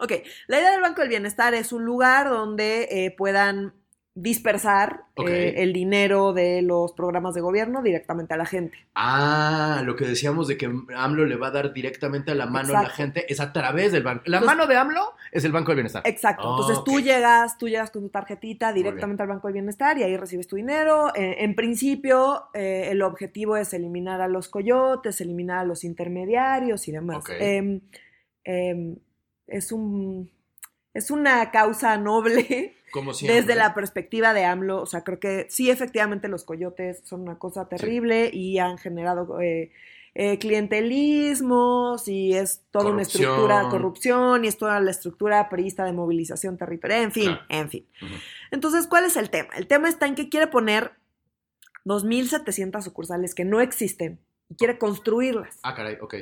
ok, 0.00 0.12
la 0.48 0.58
idea 0.58 0.72
del 0.72 0.80
Banco 0.80 1.02
del 1.02 1.10
Bienestar 1.10 1.54
es 1.54 1.72
un 1.72 1.84
lugar 1.84 2.28
donde 2.28 2.88
eh, 2.90 3.14
puedan 3.16 3.74
dispersar 4.14 5.04
eh, 5.26 5.54
el 5.58 5.72
dinero 5.72 6.34
de 6.34 6.60
los 6.60 6.92
programas 6.92 7.34
de 7.34 7.40
gobierno 7.40 7.82
directamente 7.82 8.34
a 8.34 8.36
la 8.36 8.44
gente. 8.44 8.76
Ah, 8.94 9.82
lo 9.86 9.96
que 9.96 10.04
decíamos 10.04 10.48
de 10.48 10.58
que 10.58 10.70
AMLO 10.94 11.24
le 11.24 11.36
va 11.36 11.46
a 11.46 11.50
dar 11.50 11.72
directamente 11.72 12.30
a 12.30 12.34
la 12.34 12.44
mano 12.44 12.76
a 12.76 12.82
la 12.82 12.90
gente 12.90 13.24
es 13.32 13.40
a 13.40 13.54
través 13.54 13.90
del 13.90 14.02
banco. 14.02 14.24
La 14.26 14.38
Entonces- 14.38 14.56
mano 14.56 14.68
de 14.68 14.76
AMLO 14.76 15.14
es 15.30 15.44
el 15.44 15.52
Banco 15.52 15.70
del 15.70 15.76
Bienestar. 15.76 16.02
Exacto. 16.04 16.42
Entonces 16.50 16.84
tú 16.84 17.00
llegas, 17.00 17.56
tú 17.56 17.68
llegas 17.68 17.90
con 17.90 18.02
tu 18.02 18.08
tarjetita 18.10 18.70
directamente 18.72 19.22
al 19.22 19.30
Banco 19.30 19.46
de 19.46 19.54
Bienestar 19.54 19.96
y 19.96 20.02
ahí 20.02 20.14
recibes 20.18 20.46
tu 20.46 20.56
dinero. 20.56 21.14
Eh, 21.14 21.36
en 21.38 21.54
principio, 21.54 22.48
eh, 22.52 22.88
el 22.90 23.00
objetivo 23.00 23.56
es 23.56 23.72
eliminar 23.72 24.20
a 24.20 24.28
los 24.28 24.48
coyotes, 24.48 25.22
eliminar 25.22 25.60
a 25.60 25.64
los 25.64 25.84
intermediarios 25.84 26.86
y 26.86 26.92
demás. 26.92 27.24
Em, 27.40 27.80
em, 28.44 28.96
es 29.46 29.72
un 29.72 30.30
es 30.94 31.10
una 31.10 31.50
causa 31.50 31.96
noble 31.96 32.74
Como 32.92 33.12
desde 33.12 33.54
la 33.54 33.74
perspectiva 33.74 34.34
de 34.34 34.44
AMLO. 34.44 34.82
O 34.82 34.86
sea, 34.86 35.02
creo 35.02 35.18
que 35.18 35.46
sí, 35.48 35.70
efectivamente, 35.70 36.28
los 36.28 36.44
coyotes 36.44 37.00
son 37.04 37.22
una 37.22 37.38
cosa 37.38 37.68
terrible 37.68 38.30
y 38.32 38.58
han 38.58 38.78
generado 38.78 39.40
eh, 39.40 39.72
eh, 40.14 40.38
clientelismos 40.38 42.06
y 42.06 42.34
es 42.34 42.62
toda 42.70 42.90
una 42.90 43.02
estructura, 43.02 43.68
corrupción 43.70 44.44
y 44.44 44.48
es 44.48 44.58
toda 44.58 44.78
la 44.80 44.90
estructura 44.90 45.48
perista 45.48 45.84
de 45.84 45.92
movilización 45.92 46.58
territorial, 46.58 47.02
en 47.04 47.12
fin, 47.12 47.24
Claro. 47.24 47.42
en 47.48 47.70
fin. 47.70 47.86
Entonces, 48.50 48.86
¿cuál 48.86 49.06
es 49.06 49.16
el 49.16 49.30
tema? 49.30 49.48
El 49.56 49.66
tema 49.66 49.88
está 49.88 50.06
en 50.06 50.14
que 50.14 50.28
quiere 50.28 50.48
poner 50.48 50.92
2.700 51.86 52.82
sucursales 52.82 53.34
que 53.34 53.44
no 53.44 53.60
existen 53.60 54.20
y 54.50 54.56
quiere 54.56 54.78
construirlas. 54.78 55.58
Ah, 55.62 55.74
caray, 55.74 55.96
ok. 56.00 56.14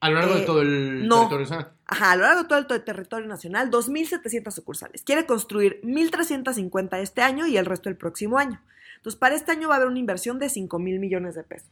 A 0.00 0.10
lo 0.10 0.16
largo 0.16 0.34
de 0.34 0.42
Eh, 0.42 0.46
todo 0.46 0.62
el 0.62 1.08
no. 1.08 1.28
territorio 1.28 1.44
nacional. 1.46 1.72
Ajá, 1.86 2.12
a 2.12 2.16
lo 2.16 2.22
largo 2.22 2.42
de 2.42 2.48
todo 2.48 2.58
el 2.58 2.66
to- 2.66 2.82
territorio 2.82 3.26
nacional, 3.26 3.70
2.700 3.70 4.54
sucursales. 4.54 5.02
Quiere 5.02 5.24
construir 5.26 5.80
1.350 5.82 6.98
este 7.00 7.22
año 7.22 7.46
y 7.46 7.56
el 7.56 7.64
resto 7.66 7.88
el 7.88 7.96
próximo 7.96 8.38
año. 8.38 8.60
Entonces, 8.96 9.18
para 9.18 9.34
este 9.34 9.52
año 9.52 9.68
va 9.68 9.74
a 9.74 9.76
haber 9.78 9.88
una 9.88 9.98
inversión 9.98 10.38
de 10.38 10.48
5.000 10.48 10.98
millones 10.98 11.34
de 11.34 11.44
pesos. 11.44 11.70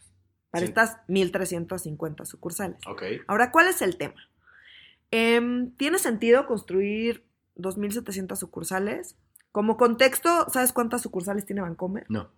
Para 0.51 0.65
Sí. 0.65 0.69
estas 0.69 0.99
1.350 1.09 2.25
sucursales. 2.25 2.79
Ok. 2.87 3.03
Ahora, 3.27 3.51
¿cuál 3.51 3.67
es 3.69 3.83
el 3.83 3.97
tema? 3.97 4.15
Em, 5.11 5.73
¿Tiene 5.77 5.99
sentido 5.99 6.47
construir 6.47 7.25
2.700 7.57 8.39
sucursales? 8.39 9.17
Como 9.53 9.77
contexto, 9.77 10.47
¿sabes 10.51 10.73
cuántas 10.73 11.03
sucursales 11.03 11.45
tiene 11.45 11.61
Bancomer? 11.61 12.07
No, 12.09 12.31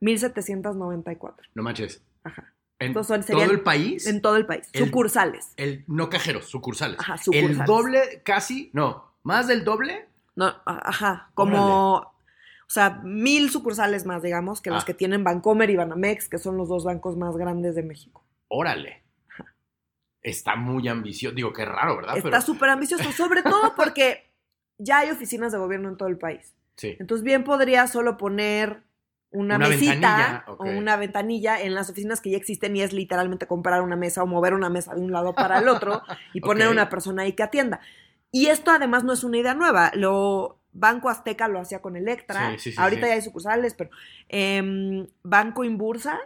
1.794. 0.00 1.48
no 1.54 1.62
manches. 1.62 2.02
Ajá. 2.24 2.54
¿En 2.86 3.04
son- 3.04 3.24
todo 3.24 3.42
el 3.44 3.60
país? 3.60 4.06
En 4.06 4.20
todo 4.22 4.36
el 4.36 4.46
país. 4.46 4.68
El- 4.72 4.84
sucursales. 4.86 5.52
El, 5.56 5.84
no 5.86 6.10
cajeros, 6.10 6.46
sucursales. 6.46 6.98
Ajá, 7.00 7.14
El 7.14 7.20
sucursales. 7.20 7.66
doble 7.66 8.22
casi, 8.24 8.70
no, 8.72 9.12
más 9.22 9.46
del 9.48 9.64
doble. 9.64 10.06
No, 10.36 10.54
ajá, 10.64 11.30
como, 11.34 11.96
o 11.96 12.14
sea, 12.68 13.00
mil 13.04 13.50
sucursales 13.50 14.06
más, 14.06 14.22
digamos, 14.22 14.60
que 14.62 14.70
las 14.70 14.82
Ah. 14.84 14.86
que 14.86 14.94
tienen 14.94 15.24
Bancomer 15.24 15.68
y 15.70 15.76
Banamex, 15.76 16.28
que 16.28 16.38
son 16.38 16.56
los 16.56 16.68
dos 16.68 16.84
bancos 16.84 17.16
más 17.16 17.36
grandes 17.36 17.74
de 17.74 17.82
México. 17.82 18.24
Órale. 18.48 19.02
Está 20.22 20.54
muy 20.56 20.86
ambicioso. 20.88 21.34
Digo, 21.34 21.52
qué 21.52 21.64
raro, 21.64 21.96
¿verdad? 21.96 22.16
Está 22.16 22.30
Pero- 22.30 22.42
súper 22.42 22.68
ambicioso, 22.70 23.10
sobre 23.12 23.42
todo 23.42 23.74
porque 23.74 24.30
ya 24.78 25.00
hay 25.00 25.10
oficinas 25.10 25.52
de 25.52 25.58
gobierno 25.58 25.88
en 25.88 25.96
todo 25.96 26.08
el 26.08 26.16
país. 26.18 26.54
Sí. 26.76 26.96
Entonces, 26.98 27.24
bien 27.24 27.44
podría 27.44 27.86
solo 27.86 28.16
poner 28.16 28.82
una, 29.32 29.56
Una 29.56 29.68
mesita 29.68 30.44
o 30.46 30.64
una 30.64 30.96
ventanilla 30.96 31.60
en 31.60 31.74
las 31.74 31.90
oficinas 31.90 32.20
que 32.20 32.30
ya 32.30 32.36
existen 32.36 32.76
y 32.76 32.82
es 32.82 32.92
literalmente 32.92 33.46
comprar 33.46 33.82
una 33.82 33.96
mesa 33.96 34.22
o 34.22 34.26
mover 34.26 34.54
una 34.54 34.68
mesa 34.68 34.94
de 34.94 35.00
un 35.00 35.12
lado 35.12 35.34
para 35.34 35.58
el 35.58 35.68
otro 35.68 36.02
y 36.32 36.40
poner 36.40 36.68
una 36.68 36.88
persona 36.88 37.22
ahí 37.22 37.32
que 37.32 37.42
atienda. 37.42 37.80
Y 38.30 38.46
esto 38.46 38.70
además 38.70 39.04
no 39.04 39.12
es 39.12 39.24
una 39.24 39.38
idea 39.38 39.54
nueva. 39.54 39.90
Lo 39.94 40.58
Banco 40.72 41.08
Azteca 41.08 41.48
lo 41.48 41.60
hacía 41.60 41.82
con 41.82 41.96
Electra. 41.96 42.52
Sí, 42.52 42.58
sí, 42.58 42.72
sí, 42.72 42.76
Ahorita 42.80 43.06
ya 43.06 43.14
hay 43.14 43.22
sucursales, 43.22 43.74
pero 43.74 43.90
em, 44.28 45.06
Banco 45.22 45.64
Inbursa 45.64 46.18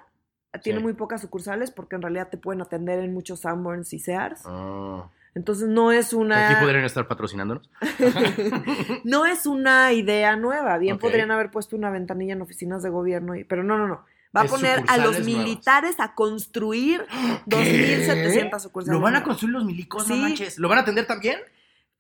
tiene 0.62 0.80
muy 0.80 0.94
pocas 0.94 1.20
sucursales 1.20 1.70
porque 1.70 1.96
en 1.96 2.02
realidad 2.02 2.28
te 2.30 2.38
pueden 2.38 2.62
atender 2.62 2.98
en 3.00 3.12
muchos 3.12 3.40
Sanborns 3.40 3.92
y 3.92 3.98
Sears. 3.98 4.42
Ah. 4.46 5.10
Entonces 5.36 5.68
no 5.68 5.92
es 5.92 6.12
una 6.14 6.48
Aquí 6.48 6.60
podrían 6.64 6.84
estar 6.84 7.06
patrocinándonos. 7.06 7.68
no 9.04 9.26
es 9.26 9.46
una 9.46 9.92
idea 9.92 10.34
nueva. 10.34 10.78
Bien 10.78 10.98
podrían 10.98 11.30
haber 11.30 11.50
puesto 11.50 11.76
una 11.76 11.90
ventanilla 11.90 12.32
en 12.32 12.40
oficinas 12.42 12.82
de 12.82 12.88
gobierno, 12.90 13.36
y- 13.36 13.44
pero 13.44 13.62
no, 13.62 13.76
no, 13.78 13.86
no. 13.86 14.04
Va 14.36 14.40
a 14.42 14.44
poner 14.46 14.82
a 14.88 14.96
los 14.96 15.18
nuevas. 15.20 15.26
militares 15.26 15.96
a 16.00 16.14
construir 16.14 17.06
2.700 17.46 18.58
sucursales. 18.60 18.94
¿Lo 18.98 19.00
van 19.02 19.14
a 19.16 19.22
construir 19.22 19.52
los 19.54 19.64
milicos? 19.64 20.08
No 20.08 20.14
Sí. 20.14 20.20
manches. 20.20 20.58
¿Lo 20.58 20.68
van 20.68 20.78
a 20.78 20.80
atender 20.82 21.06
también? 21.06 21.38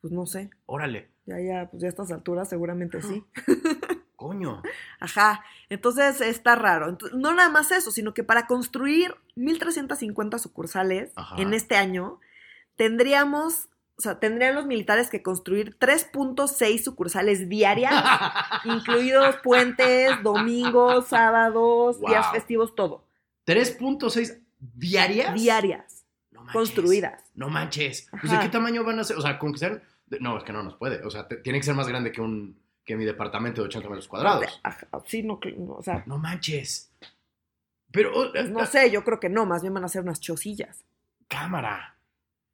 Pues 0.00 0.12
no 0.12 0.26
sé. 0.26 0.50
Órale. 0.66 1.08
Ya, 1.26 1.36
ya, 1.40 1.68
pues 1.70 1.82
ya 1.82 1.88
a 1.88 1.90
estas 1.90 2.10
alturas 2.12 2.48
seguramente 2.48 3.00
sí. 3.02 3.22
Coño. 4.16 4.62
Ajá. 5.00 5.44
Entonces 5.68 6.20
está 6.22 6.56
raro. 6.56 6.96
No 7.14 7.34
nada 7.34 7.50
más 7.50 7.70
eso, 7.70 7.90
sino 7.90 8.14
que 8.14 8.24
para 8.24 8.46
construir 8.46 9.14
1.350 9.36 10.38
sucursales 10.38 11.12
Ajá. 11.16 11.36
en 11.38 11.52
este 11.54 11.76
año, 11.76 12.18
tendríamos, 12.76 13.68
o 13.98 14.02
sea, 14.02 14.18
tendrían 14.20 14.54
los 14.54 14.66
militares 14.66 15.08
que 15.10 15.22
construir 15.22 15.76
3.6 15.78 16.82
sucursales 16.82 17.48
diarias, 17.48 17.92
incluidos 18.64 19.36
puentes, 19.42 20.22
domingos, 20.22 21.08
sábados, 21.08 22.00
días 22.00 22.30
festivos, 22.32 22.74
todo. 22.74 23.04
3.6 23.46 24.40
diarias. 24.74 25.34
Diarias, 25.34 26.04
No 26.30 26.40
manches. 26.40 26.52
construidas. 26.54 27.24
No 27.34 27.48
manches. 27.48 28.08
Pues. 28.20 28.32
¿De 28.32 28.38
qué 28.40 28.48
tamaño 28.48 28.84
van 28.84 28.98
a 28.98 29.04
ser? 29.04 29.16
O 29.16 29.20
sea, 29.20 29.38
con 29.38 29.52
que 29.52 29.58
sean. 29.58 29.82
de- 30.06 30.20
No, 30.20 30.36
es 30.38 30.44
que 30.44 30.52
no 30.52 30.62
nos 30.62 30.74
puede. 30.76 31.04
O 31.04 31.10
sea, 31.10 31.26
tiene 31.28 31.58
que 31.58 31.64
ser 31.64 31.74
más 31.74 31.88
grande 31.88 32.12
que 32.12 32.20
un 32.20 32.58
que 32.84 32.94
mi 32.96 33.04
departamento 33.04 33.62
de 33.62 33.66
80 33.66 33.88
metros 33.88 34.06
cuadrados. 34.06 34.60
Ajá, 34.62 34.86
sí, 35.06 35.22
no, 35.24 35.40
o 35.76 35.82
sea, 35.82 36.04
No 36.06 36.18
manches. 36.18 36.92
Pero. 37.90 38.12
pues 38.32 38.48
no 38.50 38.62
eh, 38.62 38.66
sé, 38.66 38.90
yo 38.90 39.02
creo 39.04 39.18
que 39.18 39.28
no, 39.28 39.44
más 39.46 39.62
bien 39.62 39.74
van 39.74 39.84
a 39.84 39.88
ser 39.88 40.02
unas 40.02 40.20
chosillas. 40.20 40.84
Cámara. 41.28 41.95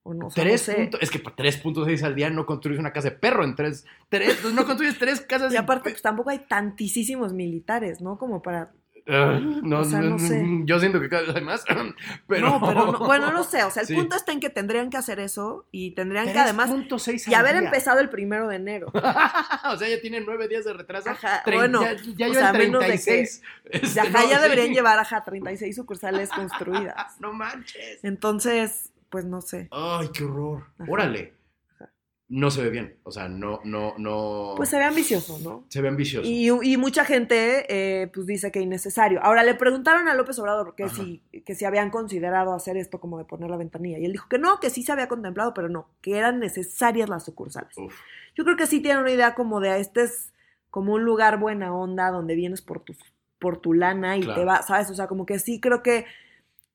O 0.05 0.15
no, 0.15 0.27
o 0.27 0.31
sea, 0.31 0.43
no 0.45 0.51
Tres 0.51 0.63
sé. 0.63 0.75
punto- 0.75 0.99
es 1.01 1.11
que 1.11 1.19
para 1.21 1.37
3.6 1.37 2.03
al 2.03 2.15
día 2.17 2.29
no 2.29 2.45
construyes 2.45 2.81
una 2.81 2.93
casa 2.93 3.11
de 3.11 3.17
perro 3.17 3.45
en 3.45 3.55
tres. 3.55 3.85
tres 4.09 4.43
no 4.53 4.65
construyes 4.67 4.99
tres 4.99 5.21
casas 5.21 5.53
Y 5.53 5.57
aparte, 5.57 5.91
pues 5.91 6.03
tampoco 6.03 6.31
hay 6.31 6.41
tantísimos 6.41 7.33
militares, 7.33 8.01
¿no? 8.01 8.19
Como 8.19 8.43
para 8.43 8.73
Ah, 9.09 9.41
no, 9.41 9.81
o 9.81 9.85
sea, 9.85 10.01
no 10.01 10.17
sé. 10.17 10.45
Yo 10.65 10.79
siento 10.79 11.01
que 11.01 11.09
cada 11.09 11.23
vez 11.27 11.35
hay 11.35 11.43
más. 11.43 11.65
Pero. 12.29 12.49
No, 12.51 12.61
pero 12.65 12.93
no- 12.93 12.99
bueno, 13.01 13.33
no 13.33 13.43
sé, 13.43 13.65
o 13.65 13.71
sea, 13.73 13.83
el 13.83 13.89
Sí. 13.89 13.95
punto 13.97 14.15
está 14.15 14.31
en 14.31 14.39
que 14.39 14.49
tendrían 14.49 14.91
que 14.91 14.97
hacer 14.97 15.19
eso 15.19 15.67
y 15.73 15.91
tendrían 15.97 16.33
que 16.33 16.39
además 16.39 16.71
3.6 16.71 17.27
y 17.27 17.35
haber 17.35 17.55
día. 17.59 17.65
empezado 17.65 17.99
el 17.99 18.11
primero 18.11 18.47
de 18.47 18.55
enero. 18.57 18.93
o 19.73 19.77
sea, 19.77 19.89
ya 19.89 20.01
tienen 20.01 20.25
nueve 20.25 20.47
días 20.47 20.65
de 20.65 20.73
retraso. 20.73 21.11
Ajá, 21.11 21.43
bueno, 21.47 21.83
ya, 21.83 21.95
ya 21.95 22.27
o 22.27 22.33
llevan 22.33 22.35
sea, 22.35 22.53
menos 22.53 22.81
de 22.81 22.87
que- 22.93 22.99
36. 23.03 23.43
Este, 23.71 23.89
Ya, 23.89 24.03
ajá, 24.03 24.23
no, 24.23 24.31
ya 24.31 24.37
sí. 24.37 24.43
deberían 24.43 24.73
llevar 24.73 24.99
ajá 25.01 25.25
36 25.25 25.75
sucursales 25.75 26.31
construidas. 26.97 27.21
No 27.21 27.33
manches. 27.33 28.05
Entonces, 28.05 28.93
pues 29.13 29.25
no 29.25 29.41
sé. 29.43 29.69
Ay, 29.71 30.09
qué 30.13 30.25
horror. 30.25 30.65
Ajá. 30.79 30.91
Órale. 30.91 31.35
Ajá. 31.77 31.93
No 32.29 32.51
se 32.51 32.63
ve 32.63 32.71
bien. 32.71 32.97
O 33.05 33.13
sea, 33.13 33.29
no, 33.29 33.61
no, 33.65 33.93
no. 33.99 34.55
Pues 34.57 34.71
se 34.71 34.79
ve 34.79 34.85
ambicioso, 34.85 35.39
¿no? 35.45 35.67
se 35.69 35.81
ve 35.83 35.89
ambicioso. 35.89 36.27
Y, 36.29 36.49
y 36.49 36.77
mucha 36.79 37.05
gente 37.05 37.67
eh, 37.69 38.07
pues 38.13 38.27
dice 38.27 38.51
que 38.51 38.61
innecesario. 38.61 39.21
Ahora 39.23 39.45
le 39.45 39.55
preguntaron 39.55 40.09
a 40.09 40.15
López 40.15 40.39
Obrador 40.39 40.75
que 40.75 40.85
Ajá. 40.85 40.97
si, 40.97 41.23
que 41.45 41.55
si 41.55 41.65
habían 41.67 41.91
considerado 41.91 42.55
hacer 42.55 42.77
esto 42.79 42.99
como 43.01 43.19
de 43.19 43.27
poner 43.27 43.51
la 43.51 43.59
ventanilla. 43.59 43.99
Y 43.99 44.07
él 44.07 44.13
dijo 44.13 44.29
que 44.31 44.39
no, 44.39 44.59
que 44.61 44.71
sí 44.71 44.83
se 44.83 44.93
había 44.93 45.09
contemplado, 45.09 45.53
pero 45.55 45.69
no, 45.69 45.89
que 46.01 46.17
eran 46.17 46.41
necesarias 46.41 47.09
las 47.09 47.25
sucursales. 47.27 47.77
Uf. 47.77 47.95
Yo 48.35 48.45
creo 48.45 48.57
que 48.57 48.67
sí 48.67 48.81
tienen 48.81 49.03
una 49.03 49.13
idea 49.13 49.35
como 49.35 49.61
de 49.61 49.79
este 49.79 50.05
es 50.05 50.33
como 50.71 50.95
un 50.95 51.05
lugar 51.05 51.39
buena 51.39 51.75
onda 51.75 52.11
donde 52.11 52.35
vienes 52.35 52.63
por 52.63 52.81
tu, 52.81 52.95
por 53.39 53.59
tu 53.61 53.75
lana 53.75 54.17
y 54.17 54.23
Claro. 54.23 54.41
te 54.41 54.47
va, 54.47 54.63
¿sabes? 54.63 54.91
O 54.91 54.95
sea, 54.95 55.07
como 55.07 55.27
que 55.27 55.39
sí 55.39 55.61
creo 55.61 55.83
que, 55.83 56.07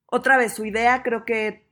otra 0.06 0.38
vez, 0.38 0.53
su 0.53 0.65
idea 0.65 1.01
creo 1.01 1.25
que 1.25 1.65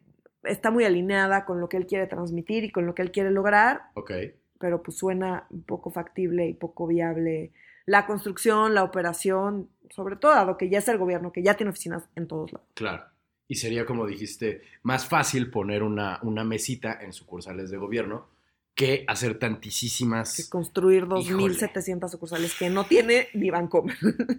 está 0.48 0.72
muy 0.72 0.84
alineada 0.84 1.46
con 1.46 1.60
lo 1.60 1.70
que 1.70 1.78
él 1.78 1.88
quiere 1.88 2.08
transmitir 2.08 2.64
y 2.64 2.72
con 2.72 2.86
lo 2.86 2.96
que 2.96 3.02
él 3.02 3.12
quiere 3.12 3.32
lograr, 3.32 3.84
Ok. 3.96 4.12
pero 4.60 4.82
pues 4.82 4.98
suena 4.98 5.46
un 5.50 5.64
poco 5.64 5.92
factible 5.92 6.48
y 6.48 6.54
poco 6.54 6.88
viable 6.88 7.52
la 7.86 8.06
construcción, 8.08 8.74
la 8.74 8.84
operación, 8.84 9.70
sobre 9.90 10.16
todo 10.16 10.32
dado 10.32 10.58
que 10.58 10.70
ya 10.70 10.80
es 10.80 10.88
el 10.88 10.98
gobierno, 10.98 11.32
que 11.32 11.44
ya 11.44 11.54
tiene 11.56 11.70
oficinas 11.70 12.04
en 12.16 12.28
todos 12.28 12.52
lados. 12.52 12.68
Claro. 12.74 13.04
Y 13.48 13.56
sería, 13.56 13.86
como 13.86 14.08
dijiste, 14.08 14.62
más 14.82 15.08
fácil 15.08 15.52
poner 15.52 15.84
una, 15.84 16.20
una 16.24 16.44
mesita 16.44 16.98
en 17.00 17.14
sucursales 17.14 17.70
de 17.70 17.78
gobierno 17.78 18.28
que 18.76 19.06
hacer 19.08 19.34
Que 19.34 19.40
tantísimas 19.40 20.50
construir 20.50 21.04
Híjole. 21.04 21.54
2.700 21.56 22.10
sucursales 22.10 22.54
que 22.56 22.70
no 22.70 22.86
tiene 22.86 23.30
ni 23.34 23.50
Bancomer. 23.50 23.96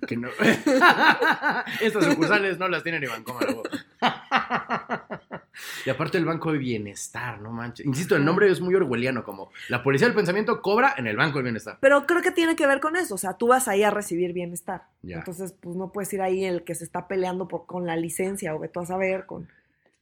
que 0.07 0.17
no. 0.17 0.29
Estas 1.81 2.05
sucursales 2.05 2.59
no 2.59 2.69
las 2.69 2.83
tiene 2.83 3.01
ni 3.01 3.07
Bancomer. 3.07 3.49
y 5.87 5.91
aparte 5.91 6.19
el 6.19 6.27
Banco 6.27 6.53
de 6.53 6.59
Bienestar, 6.59 7.41
no 7.41 7.51
manches. 7.51 7.87
Insisto, 7.87 8.15
el 8.15 8.27
nombre 8.27 8.51
es 8.51 8.61
muy 8.61 8.75
orwelliano, 8.75 9.25
como 9.25 9.51
la 9.69 9.83
policía 9.83 10.07
del 10.07 10.15
pensamiento 10.15 10.61
cobra 10.61 10.95
en 10.99 11.07
el 11.07 11.17
Banco 11.17 11.39
de 11.39 11.45
Bienestar. 11.45 11.79
Pero 11.81 12.07
creo 12.07 12.21
que 12.21 12.31
tiene 12.31 12.57
que 12.57 12.67
ver 12.67 12.81
con 12.81 12.97
eso, 12.97 13.15
o 13.15 13.19
sea, 13.19 13.35
tú 13.35 13.49
vas 13.49 13.69
ahí 13.69 13.83
a 13.83 13.91
recibir 13.91 14.35
bienestar. 14.35 14.83
Ya. 15.03 15.17
Entonces, 15.17 15.55
pues 15.59 15.77
no 15.77 15.93
puedes 15.93 16.13
ir 16.13 16.21
ahí 16.21 16.45
el 16.45 16.63
que 16.63 16.75
se 16.75 16.85
está 16.85 17.09
peleando 17.09 17.49
por, 17.49 17.65
con 17.65 17.87
la 17.87 17.97
licencia 17.97 18.55
o 18.55 18.59
ve 18.59 18.69
tú 18.69 18.81
a 18.81 18.87
saber 18.87 19.25
con... 19.25 19.49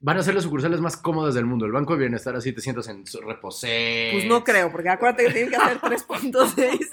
van 0.04 0.18
a 0.18 0.22
ser 0.22 0.34
las 0.34 0.44
sucursales 0.44 0.82
más 0.82 0.98
cómodas 0.98 1.34
del 1.34 1.46
mundo. 1.46 1.64
El 1.64 1.72
Banco 1.72 1.94
de 1.94 2.00
Bienestar 2.00 2.36
así 2.36 2.52
te 2.52 2.60
sientas 2.60 2.88
en 2.88 3.04
reposé. 3.26 4.10
Pues 4.12 4.26
no 4.26 4.44
creo, 4.44 4.70
porque 4.70 4.90
acuérdate 4.90 5.24
que 5.24 5.32
tienen 5.32 5.48
que 5.48 5.56
hacer 5.56 5.78
3.6 5.80 6.90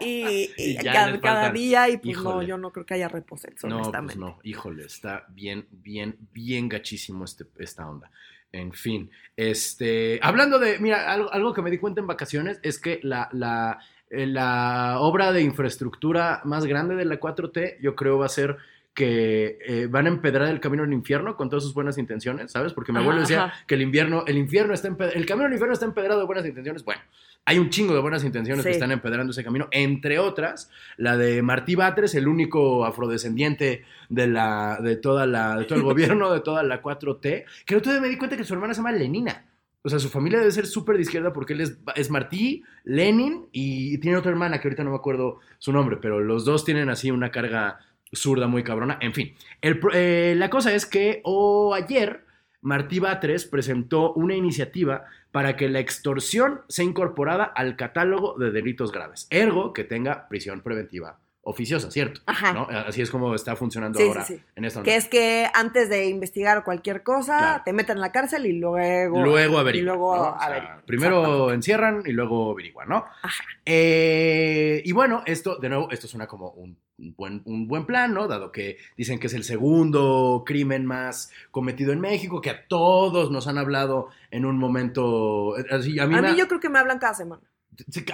y, 0.00 0.50
y 0.56 0.70
Y 0.70 0.76
cada, 0.76 1.50
día 1.50 1.86
y 1.90 1.98
pues 1.98 2.16
no, 2.22 2.42
yo 2.42 2.56
no 2.56 2.72
creo 2.72 2.86
que 2.86 2.94
haya 2.94 3.08
reposets, 3.08 3.62
No, 3.64 3.92
pues 3.92 4.16
no, 4.16 4.38
híjole, 4.42 4.86
está 4.86 5.26
bien, 5.28 5.66
bien, 5.70 6.16
bien 6.32 6.70
gachísimo 6.70 7.26
este, 7.26 7.44
esta 7.58 7.86
onda. 7.86 8.10
En 8.52 8.72
fin, 8.72 9.10
este, 9.36 10.18
hablando 10.22 10.58
de, 10.58 10.78
mira, 10.78 11.12
algo, 11.12 11.30
algo 11.30 11.52
que 11.52 11.60
me 11.60 11.70
di 11.70 11.76
cuenta 11.76 12.00
en 12.00 12.06
vacaciones 12.06 12.58
es 12.62 12.78
que 12.78 13.00
la, 13.02 13.28
la, 13.32 13.80
eh, 14.08 14.26
la 14.26 14.96
obra 15.00 15.30
de 15.30 15.42
infraestructura 15.42 16.40
más 16.44 16.64
grande 16.64 16.96
de 16.96 17.04
la 17.04 17.20
4T, 17.20 17.76
yo 17.82 17.94
creo 17.94 18.16
va 18.16 18.24
a 18.24 18.30
ser 18.30 18.56
que 18.98 19.60
eh, 19.64 19.86
van 19.88 20.06
a 20.06 20.08
empedrar 20.08 20.48
el 20.48 20.58
camino 20.58 20.82
al 20.82 20.92
infierno 20.92 21.36
con 21.36 21.48
todas 21.48 21.62
sus 21.62 21.72
buenas 21.72 21.98
intenciones, 21.98 22.50
¿sabes? 22.50 22.72
Porque 22.72 22.90
mi 22.90 22.98
abuelo 22.98 23.20
decía 23.20 23.44
ajá. 23.44 23.64
que 23.68 23.76
el 23.76 23.82
invierno, 23.82 24.24
el 24.26 24.36
infierno 24.36 24.74
está 24.74 24.88
emped- 24.88 25.12
el 25.14 25.24
camino 25.24 25.46
al 25.46 25.52
infierno 25.52 25.72
está 25.72 25.86
empedrado 25.86 26.18
de 26.18 26.26
buenas 26.26 26.44
intenciones. 26.44 26.84
Bueno, 26.84 27.00
hay 27.44 27.60
un 27.60 27.70
chingo 27.70 27.94
de 27.94 28.00
buenas 28.00 28.24
intenciones 28.24 28.64
que 28.64 28.72
están 28.72 28.90
empedrando 28.90 29.30
ese 29.30 29.44
camino, 29.44 29.68
entre 29.70 30.18
otras, 30.18 30.68
la 30.96 31.16
de 31.16 31.42
Martí 31.42 31.76
Batres, 31.76 32.16
el 32.16 32.26
único 32.26 32.84
afrodescendiente 32.84 33.84
de 34.08 34.26
la, 34.26 34.80
de 34.82 34.96
toda 34.96 35.26
la, 35.28 35.56
de 35.58 35.64
todo 35.66 35.78
el 35.78 35.84
gobierno, 35.92 36.32
de 36.32 36.40
toda 36.40 36.64
la 36.64 36.82
4T, 36.82 37.44
que 37.66 37.74
el 37.74 37.78
otro 37.78 37.92
día 37.92 38.00
me 38.00 38.08
di 38.08 38.18
cuenta 38.18 38.36
que 38.36 38.42
su 38.42 38.52
hermana 38.54 38.74
se 38.74 38.78
llama 38.80 38.90
Lenina. 38.90 39.44
O 39.82 39.88
sea, 39.88 40.00
su 40.00 40.08
familia 40.08 40.40
debe 40.40 40.50
ser 40.50 40.66
súper 40.66 40.96
de 40.96 41.02
izquierda 41.02 41.32
porque 41.32 41.52
él 41.52 41.60
es, 41.60 41.78
es 41.94 42.10
Martí, 42.10 42.64
Lenin 42.82 43.46
y 43.52 43.98
tiene 43.98 44.18
otra 44.18 44.32
hermana 44.32 44.60
que 44.60 44.66
ahorita 44.66 44.82
no 44.82 44.90
me 44.90 44.96
acuerdo 44.96 45.38
su 45.58 45.72
nombre, 45.72 45.98
pero 46.02 46.18
los 46.18 46.44
dos 46.44 46.64
tienen 46.64 46.90
así 46.90 47.12
una 47.12 47.30
carga 47.30 47.78
zurda 48.14 48.46
muy 48.46 48.62
cabrona. 48.62 48.98
En 49.00 49.12
fin, 49.12 49.34
eh, 49.62 50.34
la 50.36 50.50
cosa 50.50 50.74
es 50.74 50.86
que 50.86 51.20
o 51.24 51.74
ayer 51.74 52.24
Martí 52.60 52.98
Batres 52.98 53.44
presentó 53.44 54.12
una 54.14 54.34
iniciativa 54.34 55.04
para 55.30 55.56
que 55.56 55.68
la 55.68 55.80
extorsión 55.80 56.62
sea 56.68 56.84
incorporada 56.84 57.44
al 57.44 57.76
catálogo 57.76 58.36
de 58.38 58.50
delitos 58.50 58.92
graves, 58.92 59.26
ergo 59.30 59.72
que 59.72 59.84
tenga 59.84 60.28
prisión 60.28 60.62
preventiva 60.62 61.18
oficiosa, 61.42 61.90
¿cierto? 61.90 62.20
Ajá. 62.26 62.52
¿No? 62.52 62.66
Así 62.70 63.00
es 63.00 63.10
como 63.10 63.34
está 63.34 63.56
funcionando 63.56 63.98
Sí, 63.98 64.04
sí, 64.04 64.08
ahora 64.10 64.24
sí. 64.24 64.40
en 64.54 64.64
esta 64.66 64.82
Que 64.82 64.96
es 64.96 65.08
que 65.08 65.48
antes 65.54 65.88
de 65.88 66.06
investigar 66.08 66.62
cualquier 66.62 67.02
cosa, 67.02 67.38
Claro. 67.38 67.62
te 67.64 67.72
meten 67.72 67.96
en 67.96 68.00
la 68.02 68.12
cárcel 68.12 68.44
y 68.46 68.52
luego... 68.52 69.24
Luego 69.24 69.56
Y 69.56 69.60
averiguan. 69.60 69.86
luego 69.96 70.16
¿no? 70.16 70.22
O 70.34 70.38
sea, 70.38 70.46
averiguan. 70.46 70.82
primero 70.84 71.52
encierran 71.52 72.02
y 72.04 72.12
luego 72.12 72.52
averiguan, 72.52 72.88
¿no? 72.90 73.04
Ajá. 73.22 73.44
Eh, 73.64 74.82
y 74.84 74.92
bueno, 74.92 75.22
esto, 75.26 75.56
de 75.56 75.68
nuevo, 75.70 75.90
esto 75.90 76.06
suena 76.06 76.26
como 76.26 76.50
un 76.50 76.76
buen, 77.16 77.42
un 77.46 77.66
buen 77.68 77.86
plan, 77.86 78.12
¿no? 78.12 78.26
Dado 78.28 78.50
que 78.52 78.76
dicen 78.96 79.18
que 79.18 79.28
es 79.28 79.34
el 79.34 79.44
segundo 79.44 80.42
crimen 80.44 80.84
más 80.84 81.30
cometido 81.50 81.92
en 81.92 82.00
México, 82.00 82.40
que 82.40 82.50
a 82.50 82.66
todos 82.66 83.30
nos 83.30 83.46
han 83.46 83.56
hablado 83.56 84.08
en 84.30 84.44
un 84.44 84.58
momento. 84.58 85.56
eh, 85.58 85.64
Así, 85.70 85.98
a 85.98 86.06
mí, 86.06 86.14
A 86.16 86.20
me- 86.22 86.32
mí 86.32 86.38
yo 86.38 86.48
creo 86.48 86.60
que 86.60 86.68
me 86.68 86.78
hablan 86.78 86.98
cada 86.98 87.14
semana. 87.14 87.42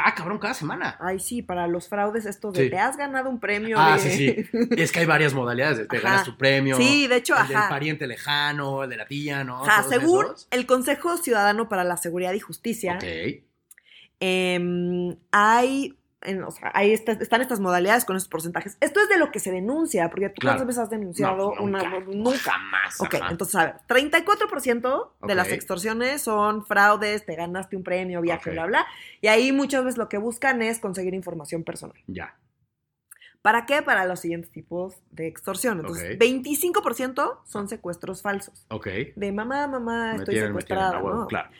Ah, 0.04 0.14
cabrón, 0.14 0.38
cada 0.38 0.52
semana. 0.54 0.96
Ay, 1.00 1.18
sí, 1.20 1.40
para 1.40 1.66
los 1.66 1.88
fraudes 1.88 2.26
estos 2.26 2.52
de 2.52 2.64
Sí. 2.64 2.70
te 2.70 2.78
has 2.78 2.96
ganado 2.98 3.30
un 3.30 3.40
premio 3.40 3.78
Ah, 3.80 3.94
de... 3.94 3.98
sí, 3.98 4.10
sí. 4.10 4.48
Es 4.76 4.92
que 4.92 5.00
hay 5.00 5.06
varias 5.06 5.32
modalidades. 5.32 5.88
Te 5.88 5.96
Ajá. 5.96 6.08
ganas 6.08 6.24
tu 6.24 6.36
premio. 6.36 6.76
Sí, 6.76 7.06
de 7.06 7.16
hecho, 7.16 7.34
el 7.40 7.48
del 7.48 7.56
ajá. 7.56 7.68
pariente 7.70 8.06
lejano, 8.06 8.84
el 8.84 8.90
de 8.90 8.96
la 8.98 9.06
tía, 9.06 9.42
¿no? 9.42 9.64
Ajá, 9.64 9.82
según 9.88 10.26
esos. 10.26 10.48
el 10.50 10.66
Consejo 10.66 11.16
Ciudadano 11.16 11.68
para 11.68 11.82
la 11.84 11.96
Seguridad 11.96 12.32
y 12.34 12.40
Justicia, 12.40 12.96
Ok. 12.96 13.04
em, 14.20 15.16
hay, 15.32 15.96
en- 16.24 16.42
o 16.42 16.50
sea, 16.50 16.70
estas- 16.82 17.20
están 17.20 17.40
estas 17.42 17.60
modalidades 17.60 18.04
con 18.04 18.16
estos 18.16 18.28
porcentajes. 18.30 18.76
Esto 18.80 19.00
es 19.00 19.08
de 19.08 19.18
lo 19.18 19.30
que 19.30 19.38
se 19.40 19.50
denuncia, 19.52 20.08
porque 20.10 20.28
tú 20.30 20.40
Claro. 20.40 20.56
cuántas 20.58 20.66
veces 20.66 20.82
has 20.82 20.90
denunciado 20.90 21.54
No, 21.56 21.62
una... 21.62 21.82
nunca, 21.82 22.00
Nunca. 22.14 22.38
Jamás. 22.52 23.00
Ok, 23.00 23.14
entonces 23.30 23.54
a 23.56 23.64
ver, 23.64 23.74
34% 23.86 25.12
de 25.22 25.34
las 25.34 25.48
extorsiones 25.52 26.22
son 26.22 26.64
fraudes, 26.66 27.24
te 27.24 27.34
ganaste 27.36 27.76
un 27.76 27.82
premio, 27.84 28.20
viaje, 28.20 28.50
bla, 28.50 28.66
bla. 28.66 28.86
Y 29.20 29.28
ahí 29.28 29.52
muchas 29.52 29.84
veces 29.84 29.98
lo 29.98 30.08
que 30.08 30.18
buscan 30.18 30.62
es 30.62 30.78
conseguir 30.78 31.14
información 31.14 31.62
personal. 31.64 31.96
Ya. 32.06 32.36
¿Para 33.42 33.66
qué? 33.66 33.82
Para 33.82 34.06
los 34.06 34.20
siguientes 34.20 34.50
tipos 34.50 34.96
de 35.10 35.26
extorsión. 35.26 35.80
Entonces, 35.80 36.14
Ok. 36.14 36.18
25% 36.18 37.40
son 37.44 37.68
secuestros 37.68 38.22
falsos. 38.22 38.64
Ok. 38.70 38.86
De 39.16 39.32
mamá, 39.32 39.66
mamá, 39.66 40.12
Me 40.14 40.18
estoy 40.18 40.34
tienen, 40.34 40.56
tienen, 40.56 40.60
secuestrada. 40.60 41.00
¿no? 41.00 41.26
Claro. 41.26 41.50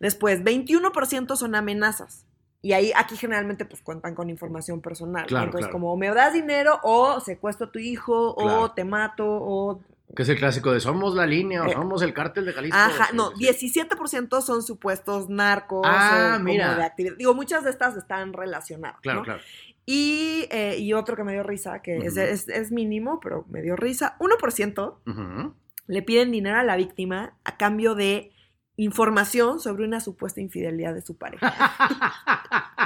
Después, 0.00 0.42
21% 0.44 1.36
son 1.36 1.54
amenazas. 1.54 2.25
Y 2.62 2.72
ahí, 2.72 2.92
aquí 2.96 3.16
generalmente, 3.16 3.64
pues 3.64 3.82
cuentan 3.82 4.14
con 4.14 4.28
información 4.30 4.80
personal. 4.80 5.26
Claro, 5.26 5.44
Entonces, 5.46 5.66
claro. 5.68 5.72
como 5.72 5.96
me 5.96 6.08
das 6.12 6.32
dinero, 6.32 6.80
o 6.82 7.20
secuestro 7.20 7.66
a 7.66 7.70
tu 7.72 7.78
hijo, 7.78 8.34
Claro. 8.34 8.60
o 8.62 8.70
te 8.72 8.84
mato, 8.84 9.24
o. 9.26 9.80
Que 10.14 10.22
es 10.22 10.28
el 10.28 10.38
clásico 10.38 10.72
de 10.72 10.80
somos 10.80 11.14
la 11.14 11.26
línea 11.26 11.62
o 11.62 11.66
Eh, 11.66 11.72
somos 11.74 12.00
el 12.02 12.14
cártel 12.14 12.44
de 12.46 12.52
Jalisco. 12.52 12.76
Ajá, 12.78 13.08
no, 13.12 13.30
sí. 13.36 13.44
17% 13.44 14.40
son 14.40 14.62
supuestos 14.62 15.28
narcos. 15.28 15.82
Ah, 15.84 16.34
o 16.34 16.38
como 16.38 16.52
de 16.54 16.62
actividad. 16.84 17.16
Digo, 17.16 17.34
muchas 17.34 17.64
de 17.64 17.70
estas 17.70 17.96
están 17.96 18.32
relacionadas. 18.32 19.00
Claro, 19.00 19.18
¿no? 19.20 19.24
claro. 19.24 19.40
Y, 19.84 20.46
eh, 20.50 20.76
y 20.78 20.92
otro 20.94 21.14
que 21.16 21.24
me 21.24 21.32
dio 21.32 21.42
risa, 21.42 21.80
que 21.82 21.98
es, 21.98 22.12
Ujú. 22.14 22.20
es- 22.20 22.48
es 22.48 22.72
mínimo, 22.72 23.20
pero 23.20 23.44
me 23.48 23.62
dio 23.62 23.76
risa, 23.76 24.16
1% 24.18 25.00
Ujú. 25.06 25.54
le 25.86 26.02
piden 26.02 26.32
dinero 26.32 26.58
a 26.58 26.64
la 26.64 26.76
víctima 26.76 27.34
a 27.44 27.56
cambio 27.56 27.94
de 27.94 28.32
información 28.76 29.60
sobre 29.60 29.84
una 29.84 30.00
supuesta 30.00 30.40
infidelidad 30.40 30.94
de 30.94 31.02
su 31.02 31.16
pareja. 31.16 31.50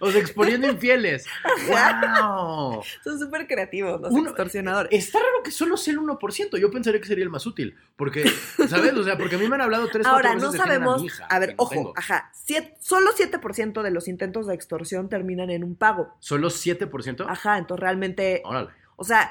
o 0.00 0.10
sea, 0.10 0.20
exponiendo 0.20 0.68
infieles. 0.68 1.26
¡Wow! 1.68 2.82
Son 3.04 3.18
súper 3.18 3.46
creativos 3.46 4.00
los 4.00 4.12
Uno- 4.12 4.28
extorsionadores. 4.30 4.92
Está 4.92 5.18
raro 5.18 5.42
que 5.44 5.50
solo 5.50 5.76
sea 5.76 5.94
el 5.94 6.00
1%. 6.00 6.58
Yo 6.58 6.70
pensaría 6.70 7.00
que 7.00 7.06
sería 7.06 7.24
el 7.24 7.30
más 7.30 7.46
útil. 7.46 7.76
Porque, 7.96 8.24
¿sabes? 8.68 8.92
O 8.94 9.04
sea, 9.04 9.16
porque 9.18 9.36
a 9.36 9.38
mí 9.38 9.48
me 9.48 9.54
han 9.56 9.62
hablado 9.62 9.88
tres, 9.88 10.06
Ahora, 10.06 10.30
cuatro 10.30 10.40
no 10.40 10.46
veces 10.52 10.52
de 10.52 10.58
sabemos, 10.66 11.00
mi 11.00 11.06
hija, 11.08 11.26
a 11.26 11.38
ver, 11.38 11.50
no 11.50 11.54
ojo, 11.58 11.70
tengo. 11.70 11.92
ajá, 11.96 12.30
siete- 12.34 12.76
solo 12.80 13.10
7% 13.16 13.82
de 13.82 13.90
los 13.90 14.08
intentos 14.08 14.46
de 14.46 14.54
extorsión 14.54 15.08
terminan 15.08 15.50
en 15.50 15.64
un 15.64 15.74
pago. 15.74 16.14
¿Solo 16.20 16.48
7%? 16.48 17.26
Ajá, 17.28 17.58
entonces 17.58 17.80
realmente, 17.82 18.42
Órale. 18.44 18.70
o 18.96 19.04
sea, 19.04 19.30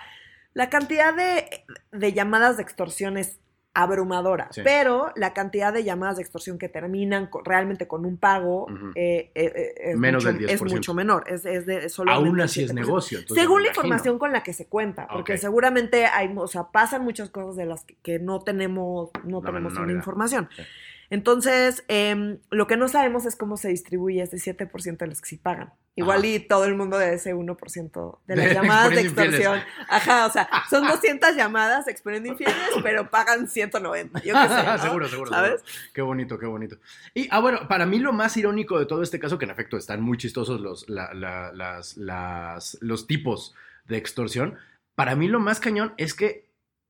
la 0.53 0.69
cantidad 0.69 1.13
de, 1.15 1.65
de 1.91 2.13
llamadas 2.13 2.57
de 2.57 2.63
extorsión 2.63 3.17
es 3.17 3.39
abrumadora, 3.83 4.47
Sí. 4.51 4.61
pero 4.63 5.11
la 5.15 5.33
cantidad 5.33 5.71
de 5.71 5.83
llamadas 5.83 6.15
de 6.17 6.23
extorsión 6.23 6.57
que 6.57 6.67
terminan 6.67 7.27
con- 7.27 7.45
realmente 7.45 7.87
con 7.87 8.05
un 8.05 8.17
pago 8.17 8.65
eh, 8.95 9.31
eh, 9.35 9.53
eh, 9.55 9.73
es, 9.91 9.97
Menos 9.97 10.25
mucho, 10.25 10.37
del 10.37 10.49
es 10.49 10.59
10%. 10.61 10.69
mucho 10.73 10.93
menor, 10.95 11.23
es, 11.27 11.45
es 11.45 11.65
de 11.67 11.87
solo 11.89 12.11
Aún 12.11 12.41
así 12.41 12.63
es 12.63 12.73
negocio. 12.73 13.19
Según 13.27 13.61
la 13.61 13.67
información 13.69 14.17
con 14.17 14.31
la 14.31 14.41
que 14.41 14.53
se 14.53 14.65
cuenta, 14.67 15.07
porque 15.07 15.37
seguramente 15.37 16.05
hay, 16.07 16.33
o 16.35 16.47
sea, 16.47 16.63
pasan 16.71 17.03
muchas 17.03 17.29
cosas 17.29 17.55
de 17.55 17.65
las 17.67 17.83
que, 17.85 17.95
que 18.01 18.17
no 18.19 18.39
tenemos, 18.41 19.11
no 19.23 19.41
La 19.41 19.47
tenemos 19.51 19.73
una 19.77 19.91
información. 19.93 20.49
Sí. 20.55 20.63
Entonces, 21.09 21.83
em, 21.87 22.39
lo 22.49 22.67
que 22.67 22.77
no 22.77 22.87
sabemos 22.87 23.25
es 23.25 23.35
cómo 23.35 23.57
se 23.57 23.69
distribuye 23.69 24.21
ese 24.21 24.37
7% 24.37 25.05
de 25.05 25.07
los 25.07 25.21
que 25.21 25.29
sí 25.29 25.37
pagan. 25.37 25.73
Igual 25.95 26.25
y 26.25 26.39
todo 26.39 26.65
el 26.65 26.75
mundo 26.75 26.97
de 26.99 27.15
ese 27.15 27.33
1% 27.33 28.19
de 28.27 28.35
las 28.35 28.53
llamadas 28.53 28.89
de 28.91 29.01
extorsión. 29.01 29.59
Ajá, 29.89 30.25
o 30.27 30.31
sea, 30.31 30.47
son 30.69 30.85
200 30.87 31.35
llamadas 31.35 31.87
exponiendo 31.87 32.29
infieles, 32.29 32.55
pero 32.83 33.09
pagan 33.09 33.47
150. 33.47 34.19
Yo 34.21 34.33
qué 34.33 34.47
sé, 34.47 34.63
¿no? 34.63 34.77
seguro, 34.77 35.07
seguro. 35.07 35.31
¿Sabes? 35.31 35.61
seguro. 35.61 35.91
Qué 35.93 36.01
bonito, 36.01 36.37
qué 36.37 36.45
bonito. 36.45 36.77
Y, 37.13 37.27
ah, 37.31 37.39
bueno, 37.39 37.67
para 37.67 37.85
mí 37.85 37.99
lo 37.99 38.13
más 38.13 38.35
irónico 38.37 38.77
de 38.77 38.85
todo 38.85 39.01
este 39.01 39.19
caso, 39.19 39.37
que 39.39 39.45
en 39.45 39.51
efecto 39.51 39.77
están 39.77 40.01
muy 40.01 40.17
chistosos 40.17 40.61
los, 40.61 40.87
la- 40.89 41.13
la- 41.13 41.51
las, 41.53 41.97
las- 41.97 42.77
los 42.81 43.07
tipos 43.07 43.55
de 43.85 43.97
extorsión, 43.97 44.57
para 44.95 45.15
mí 45.15 45.27
lo 45.27 45.39
más 45.39 45.59
cañón 45.59 45.93
es 45.97 46.13
que 46.13 46.46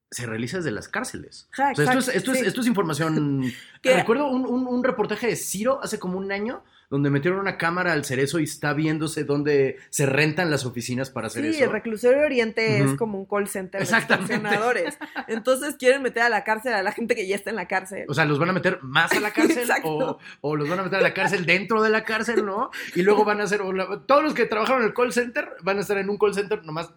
se 0.10 0.26
realiza 0.26 0.58
desde 0.58 0.72
las 0.72 0.88
cárceles. 0.88 1.50
Ajá, 1.54 1.72
O 1.72 1.76
sea, 1.76 1.84
esto, 1.86 2.00
es, 2.00 2.08
exacto, 2.08 2.17
esto, 2.17 2.32
es, 2.34 2.39
sí. 2.39 2.46
esto 2.48 2.62
es 2.62 2.67
información... 2.67 3.43
Recuerdo 3.84 4.28
un, 4.30 4.46
un- 4.46 4.67
un 4.67 4.84
reportaje 4.84 5.28
de 5.28 5.36
Ciro 5.36 5.80
hace 5.84 6.00
como 6.00 6.17
un 6.17 6.32
año 6.32 6.63
donde 6.89 7.10
metieron 7.10 7.39
una 7.41 7.58
cámara 7.58 7.91
al 7.91 8.06
cerezo 8.06 8.39
y 8.39 8.46
está 8.46 8.74
viéndose 8.74 9.26
dónde 9.26 9.78
se 9.89 10.06
rentan 10.06 10.50
las 10.50 10.65
oficinas 10.65 11.10
para 11.10 11.28
hacer 11.28 11.43
Sí, 11.43 11.50
eso. 11.58 11.65
el 11.65 11.72
reclusorio 11.72 12.22
oriente 12.24 12.80
es 12.80 12.93
como 12.96 13.20
un 13.20 13.26
call 13.26 13.48
center 13.50 13.80
de 13.82 13.84
Exactamente. 13.84 14.34
extorsionadores. 14.36 14.98
Entonces 15.28 15.76
quieren 15.78 16.02
meter 16.02 16.24
a 16.24 16.30
la 16.30 16.46
cárcel 16.46 16.72
a 16.74 16.82
la 16.84 16.93
gente 16.93 17.13
que 17.15 17.28
ya 17.28 17.36
está 17.36 17.50
en 17.50 17.58
la 17.58 17.67
cárcel. 17.67 18.06
O 18.08 18.13
sea, 18.13 18.24
los 18.24 18.39
van 18.39 18.50
a 18.50 18.54
meter 18.54 18.80
más 18.84 19.12
a 19.12 19.20
la 19.20 19.32
cárcel 19.32 19.67
o, 19.84 20.17
o 20.41 20.56
los 20.56 20.70
van 20.70 20.80
a 20.80 20.84
meter 20.84 21.00
a 21.00 21.02
la 21.02 21.13
cárcel 21.13 21.46
dentro 21.46 21.82
de 21.84 21.89
la 21.89 22.06
cárcel, 22.06 22.46
¿no? 22.46 22.72
Y 22.96 23.02
luego 23.04 23.26
van 23.26 23.41
a 23.41 23.43
hacer, 23.43 23.60
todos 24.06 24.24
los 24.24 24.34
que 24.34 24.46
trabajaron 24.46 24.82
en 24.84 24.88
el 24.88 24.93
call 24.93 25.12
center 25.12 25.50
van 25.63 25.78
a 25.78 25.82
estar 25.82 25.98
en 25.98 26.10
un 26.10 26.17
call 26.17 26.34
center 26.34 26.63
nomás 26.63 26.89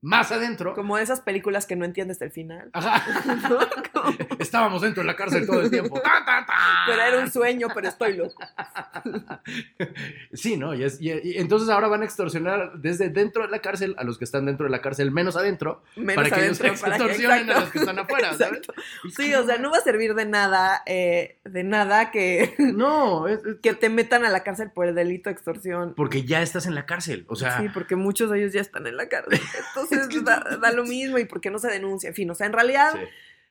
más 0.00 0.30
adentro. 0.32 0.74
Como 0.74 0.96
esas 0.98 1.20
películas 1.20 1.66
que 1.66 1.76
no 1.76 1.84
entiendes 1.84 2.20
el 2.22 2.30
final. 2.30 2.70
Ajá. 2.72 3.04
Estábamos 4.38 4.82
dentro 4.82 5.02
de 5.02 5.06
la 5.08 5.16
cárcel 5.16 5.46
todo 5.46 5.60
el 5.60 5.70
tiempo. 5.70 6.00
Pero 6.86 7.02
era 7.02 7.18
un 7.18 7.30
sueño, 7.30 7.66
pero 7.74 7.88
estoy 7.88 8.16
loco. 8.16 8.40
Sí, 10.32 10.56
¿no? 10.56 10.74
Y, 10.74 10.84
es- 10.84 11.00
y- 11.00 11.10
y 11.10 11.38
entonces 11.38 11.68
ahora 11.68 11.88
van 11.88 12.02
a 12.02 12.04
extorsionar 12.04 12.72
desde 12.78 13.08
dentro 13.08 13.42
de 13.44 13.48
la 13.50 13.58
cárcel 13.60 13.94
a 13.98 14.04
los 14.04 14.18
que 14.18 14.24
están 14.24 14.46
dentro 14.46 14.64
de 14.66 14.70
la 14.70 14.80
cárcel 14.80 15.10
menos 15.10 15.36
adentro 15.36 15.82
Menos 15.96 16.14
para 16.14 16.30
que 16.36 16.44
ellos 16.46 16.58
que- 16.58 16.68
extorsionen 16.68 17.50
a 17.50 17.60
los 17.60 17.70
que 17.70 17.78
están 17.80 17.98
afuera, 17.98 18.34
¿sabes? 18.34 18.60
Sí, 19.16 19.34
o 19.34 19.44
sea, 19.44 19.58
no 19.58 19.70
va 19.70 19.78
a 19.78 19.82
servir 19.82 20.14
de 20.14 20.24
nada, 20.26 20.82
eh, 20.86 21.38
de 21.44 21.64
nada 21.64 22.10
que, 22.10 22.54
No, 22.58 23.26
es- 23.26 23.44
es- 23.44 23.56
que 23.62 23.74
te 23.74 23.88
metan 23.88 24.24
a 24.24 24.30
la 24.30 24.42
cárcel 24.44 24.70
por 24.70 24.86
el 24.86 24.94
delito 24.94 25.28
de 25.30 25.34
extorsión. 25.34 25.94
porque 25.96 26.22
ya 26.24 26.42
estás 26.42 26.66
en 26.66 26.74
la 26.74 26.86
cárcel. 26.86 27.24
O 27.28 27.36
sea, 27.36 27.58
sí, 27.60 27.68
porque 27.72 27.96
muchos 27.96 28.30
de 28.30 28.38
ellos 28.38 28.52
ya 28.52 28.60
están 28.60 28.86
en 28.86 28.96
la 28.96 29.08
cárcel. 29.08 29.40
Entonces 29.68 29.87
Es 29.90 30.08
que- 30.08 30.20
da, 30.20 30.44
da 30.60 30.72
lo 30.72 30.84
mismo 30.84 31.18
y 31.18 31.24
porque 31.24 31.50
no 31.50 31.58
se 31.58 31.68
denuncia. 31.68 32.08
En 32.08 32.14
fin, 32.14 32.30
o 32.30 32.34
sea, 32.34 32.46
en 32.46 32.52
realidad 32.52 32.92
sí. 32.94 33.00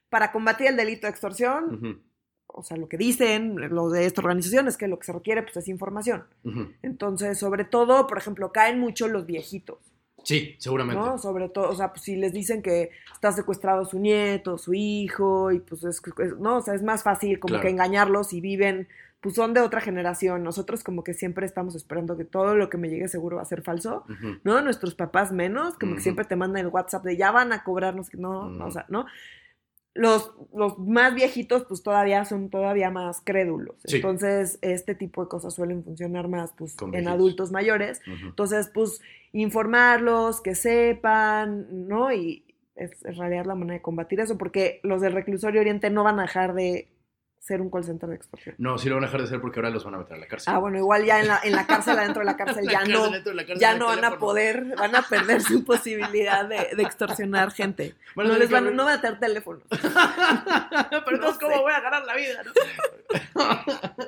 para 0.10 0.32
combatir 0.32 0.68
el 0.68 0.76
delito 0.78 1.08
de 1.08 1.12
extorsión, 1.12 2.04
o 2.48 2.64
sea, 2.64 2.78
lo 2.78 2.88
que 2.90 2.98
dicen 2.98 3.56
los 3.76 3.92
de 3.92 4.06
esta 4.06 4.22
organización 4.22 4.68
es 4.68 4.78
que 4.78 4.88
lo 4.88 4.98
que 4.98 5.06
se 5.06 5.14
requiere 5.14 5.44
pues, 5.44 5.58
es 5.58 5.68
información. 5.68 6.24
Entonces, 6.82 7.38
sobre 7.38 7.66
todo, 7.66 8.08
por 8.08 8.18
ejemplo, 8.18 8.52
caen 8.52 8.80
mucho 8.80 9.08
los 9.08 9.26
viejitos, 9.26 9.78
Sí, 10.24 10.56
seguramente. 10.60 11.00
¿no? 11.02 11.18
Sobre 11.18 11.48
todo, 11.48 11.70
o 11.70 11.76
sea, 11.76 11.92
pues 11.94 12.02
si 12.02 12.18
les 12.18 12.34
dicen 12.34 12.62
que 12.62 12.90
está 13.14 13.32
secuestrado 13.32 13.86
su 13.86 13.98
nieto, 14.00 14.58
su 14.58 14.74
hijo, 14.74 15.52
y 15.54 15.60
pues 15.60 15.84
es, 15.86 16.02
es- 16.20 16.38
no, 16.38 16.58
o 16.58 16.62
sea, 16.62 16.74
es 16.74 16.84
más 16.84 17.02
fácil 17.04 17.40
como 17.40 17.52
Claro. 17.54 17.62
que 17.64 17.70
engañarlos 17.70 18.34
y 18.34 18.42
viven, 18.42 18.90
pues 19.22 19.36
son 19.36 19.54
de 19.54 19.62
otra 19.62 19.82
generación. 19.82 20.44
Nosotros 20.44 20.84
como 20.84 21.04
que 21.04 21.14
siempre 21.14 21.46
estamos 21.46 21.76
esperando 21.76 22.18
que 22.18 22.26
todo 22.26 22.56
lo 22.56 22.70
que 22.70 22.78
me 22.78 22.90
llegue 22.90 23.08
seguro 23.08 23.38
va 23.38 23.42
a 23.42 23.46
ser 23.46 23.62
falso. 23.64 24.06
¿no? 24.44 24.62
Nuestros 24.62 24.96
papás 24.96 25.32
menos, 25.32 25.78
como 25.78 25.96
que 25.96 26.02
siempre 26.02 26.26
te 26.26 26.36
mandan 26.36 26.66
el 26.66 26.72
WhatsApp 26.72 27.04
de 27.04 27.18
ya 27.18 27.32
van 27.32 27.52
a 27.52 27.64
cobrarnos, 27.64 28.14
no, 28.14 28.50
no, 28.50 28.66
o 28.68 28.72
sea, 28.72 28.86
¿no? 28.90 29.06
Los, 29.94 30.32
los 30.54 30.78
más 30.78 31.16
viejitos, 31.16 31.66
pues 31.66 31.82
todavía 31.82 32.24
son 32.24 32.52
todavía 32.52 32.92
más 32.92 33.20
crédulos. 33.24 33.78
Sí. 33.84 33.96
Entonces, 33.96 34.60
este 34.62 34.94
tipo 34.94 35.24
de 35.24 35.28
cosas 35.28 35.56
suelen 35.56 35.84
funcionar 35.84 36.28
más, 36.28 36.54
pues, 36.56 36.76
Con 36.76 36.90
en 36.90 36.92
viejitos. 36.92 37.14
adultos 37.16 37.52
mayores. 37.52 38.02
Entonces, 38.24 38.70
pues, 38.72 39.02
informarlos, 39.32 40.42
que 40.42 40.54
sepan, 40.54 41.88
¿no? 41.88 42.14
Y 42.14 42.44
es 42.76 42.92
en 43.06 43.16
realidad 43.16 43.46
la 43.46 43.56
manera 43.56 43.74
de 43.74 43.82
combatir 43.82 44.20
eso, 44.20 44.38
porque 44.38 44.80
los 44.84 45.02
del 45.02 45.14
reclusorio 45.14 45.62
oriente 45.62 45.90
no 45.90 46.04
van 46.04 46.20
a 46.20 46.24
dejar 46.24 46.54
de 46.54 46.88
ser 47.48 47.62
un 47.62 47.70
call 47.70 47.86
center 47.86 48.10
de 48.10 48.16
extorsión. 48.16 48.56
No, 48.58 48.78
sí 48.78 48.90
lo 48.90 48.96
van 48.96 49.06
a 49.06 49.08
dejar 49.08 49.22
de 49.22 49.28
hacer 49.28 49.40
porque 49.40 49.60
ahora 49.60 49.70
los 49.70 49.86
van 49.86 49.96
a 49.96 49.98
meter 50.00 50.18
a 50.18 50.20
la 50.20 50.28
cárcel. 50.28 50.54
Ah, 50.54 50.58
bueno, 50.58 50.78
igual 50.78 51.06
ya 51.06 51.22
en 51.22 51.28
la, 51.28 51.40
en 51.42 51.54
la 51.54 51.66
cárcel, 51.66 51.98
adentro 51.98 52.20
de 52.20 52.26
la 52.26 52.36
cárcel, 52.36 52.66
La 52.66 52.72
ya 52.74 52.80
cárcel, 52.80 52.94
no, 52.96 53.10
dentro 53.10 53.32
de 53.32 53.36
la 53.36 53.46
cárcel, 53.46 53.60
ya 53.62 53.78
no 53.78 53.86
van 53.86 54.04
a 54.04 54.18
poder, 54.18 54.76
van 54.78 54.96
a 54.96 55.02
perder 55.04 55.42
su 55.42 55.64
posibilidad 55.64 56.46
de, 56.46 56.76
de 56.76 56.84
extorsionar 56.84 57.52
gente. 57.52 57.96
A 58.18 58.24
no 58.24 58.38
les 58.38 58.50
van, 58.50 58.76
no 58.76 58.84
van 58.84 58.98
a 58.98 59.02
tener 59.02 59.20
teléfono. 59.20 59.62
Pero 59.70 61.16
entonces, 61.16 61.40
¿cómo 61.40 61.62
voy 61.62 61.72
a 61.72 61.80
ganar 61.80 62.04
la 62.04 62.16
vida? 62.16 62.44
no? 62.44 62.52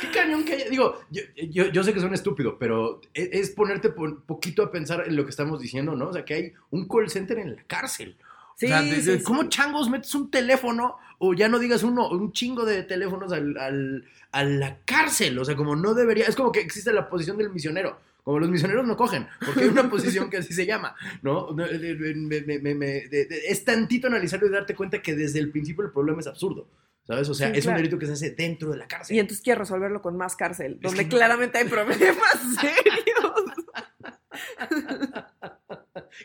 Qué 0.00 0.10
cañón 0.12 0.44
que 0.44 0.54
haya. 0.54 0.68
Digo, 0.68 1.00
yo, 1.10 1.22
yo, 1.36 1.66
yo 1.66 1.84
sé 1.84 1.92
que 1.92 2.00
suena 2.00 2.14
estúpido, 2.14 2.58
pero 2.58 3.00
es, 3.12 3.28
es 3.32 3.50
ponerte 3.50 3.92
un 3.96 4.22
poquito 4.22 4.62
a 4.62 4.70
pensar 4.70 5.04
en 5.06 5.14
lo 5.14 5.24
que 5.24 5.30
estamos 5.30 5.60
diciendo, 5.60 5.94
¿no? 5.94 6.08
O 6.08 6.12
sea, 6.12 6.24
que 6.24 6.34
hay 6.34 6.52
un 6.70 6.88
call 6.88 7.10
center 7.10 7.38
en 7.38 7.56
la 7.56 7.62
cárcel. 7.64 8.16
Sí, 8.56 8.66
o 8.66 8.68
sea, 8.68 8.82
de- 8.82 9.02
de- 9.02 9.18
sí, 9.18 9.24
¿cómo 9.24 9.42
sí. 9.42 9.48
changos 9.48 9.88
metes 9.90 10.14
un 10.14 10.30
teléfono 10.30 10.96
o 11.18 11.34
ya 11.34 11.48
no 11.48 11.58
digas 11.58 11.82
uno, 11.82 12.08
un 12.10 12.32
chingo 12.32 12.64
de 12.64 12.82
teléfonos 12.82 13.32
al, 13.32 13.56
al- 13.58 14.04
a 14.32 14.44
la 14.44 14.78
cárcel? 14.84 15.38
O 15.38 15.44
sea, 15.44 15.56
como 15.56 15.74
no 15.76 15.94
debería. 15.94 16.26
Es 16.26 16.36
como 16.36 16.52
que 16.52 16.60
existe 16.60 16.92
la 16.92 17.08
posición 17.08 17.36
del 17.38 17.50
misionero. 17.50 17.98
Como 18.22 18.38
los 18.38 18.48
misioneros 18.48 18.86
no 18.86 18.96
cogen, 18.96 19.26
porque 19.44 19.60
hay 19.64 19.68
una 19.68 19.90
posición 19.90 20.30
que 20.30 20.38
así 20.38 20.54
se 20.54 20.64
llama, 20.64 20.96
¿no? 21.20 21.48
Me- 21.52 21.66
me- 21.76 22.74
me- 22.74 23.02
es 23.10 23.64
tantito 23.66 24.06
analizarlo 24.06 24.46
y 24.46 24.50
darte 24.50 24.74
cuenta 24.74 25.02
que 25.02 25.14
desde 25.14 25.40
el 25.40 25.50
principio 25.50 25.84
el 25.84 25.90
problema 25.92 26.20
es 26.20 26.26
absurdo, 26.26 26.66
¿sabes? 27.06 27.28
O 27.28 27.34
sea, 27.34 27.50
Sí, 27.50 27.58
es 27.58 27.64
claro. 27.64 27.76
un 27.76 27.82
delito 27.82 27.98
que 27.98 28.06
se 28.06 28.12
hace 28.12 28.30
dentro 28.30 28.70
de 28.70 28.78
la 28.78 28.88
cárcel. 28.88 29.14
Y 29.14 29.18
entonces 29.18 29.44
quiere 29.44 29.58
resolverlo 29.58 30.00
con 30.00 30.16
más 30.16 30.36
cárcel, 30.36 30.78
donde 30.80 31.02
que 31.02 31.08
claramente 31.10 31.58
hay 31.58 31.64
problemas 31.68 32.16
serios. 32.60 33.34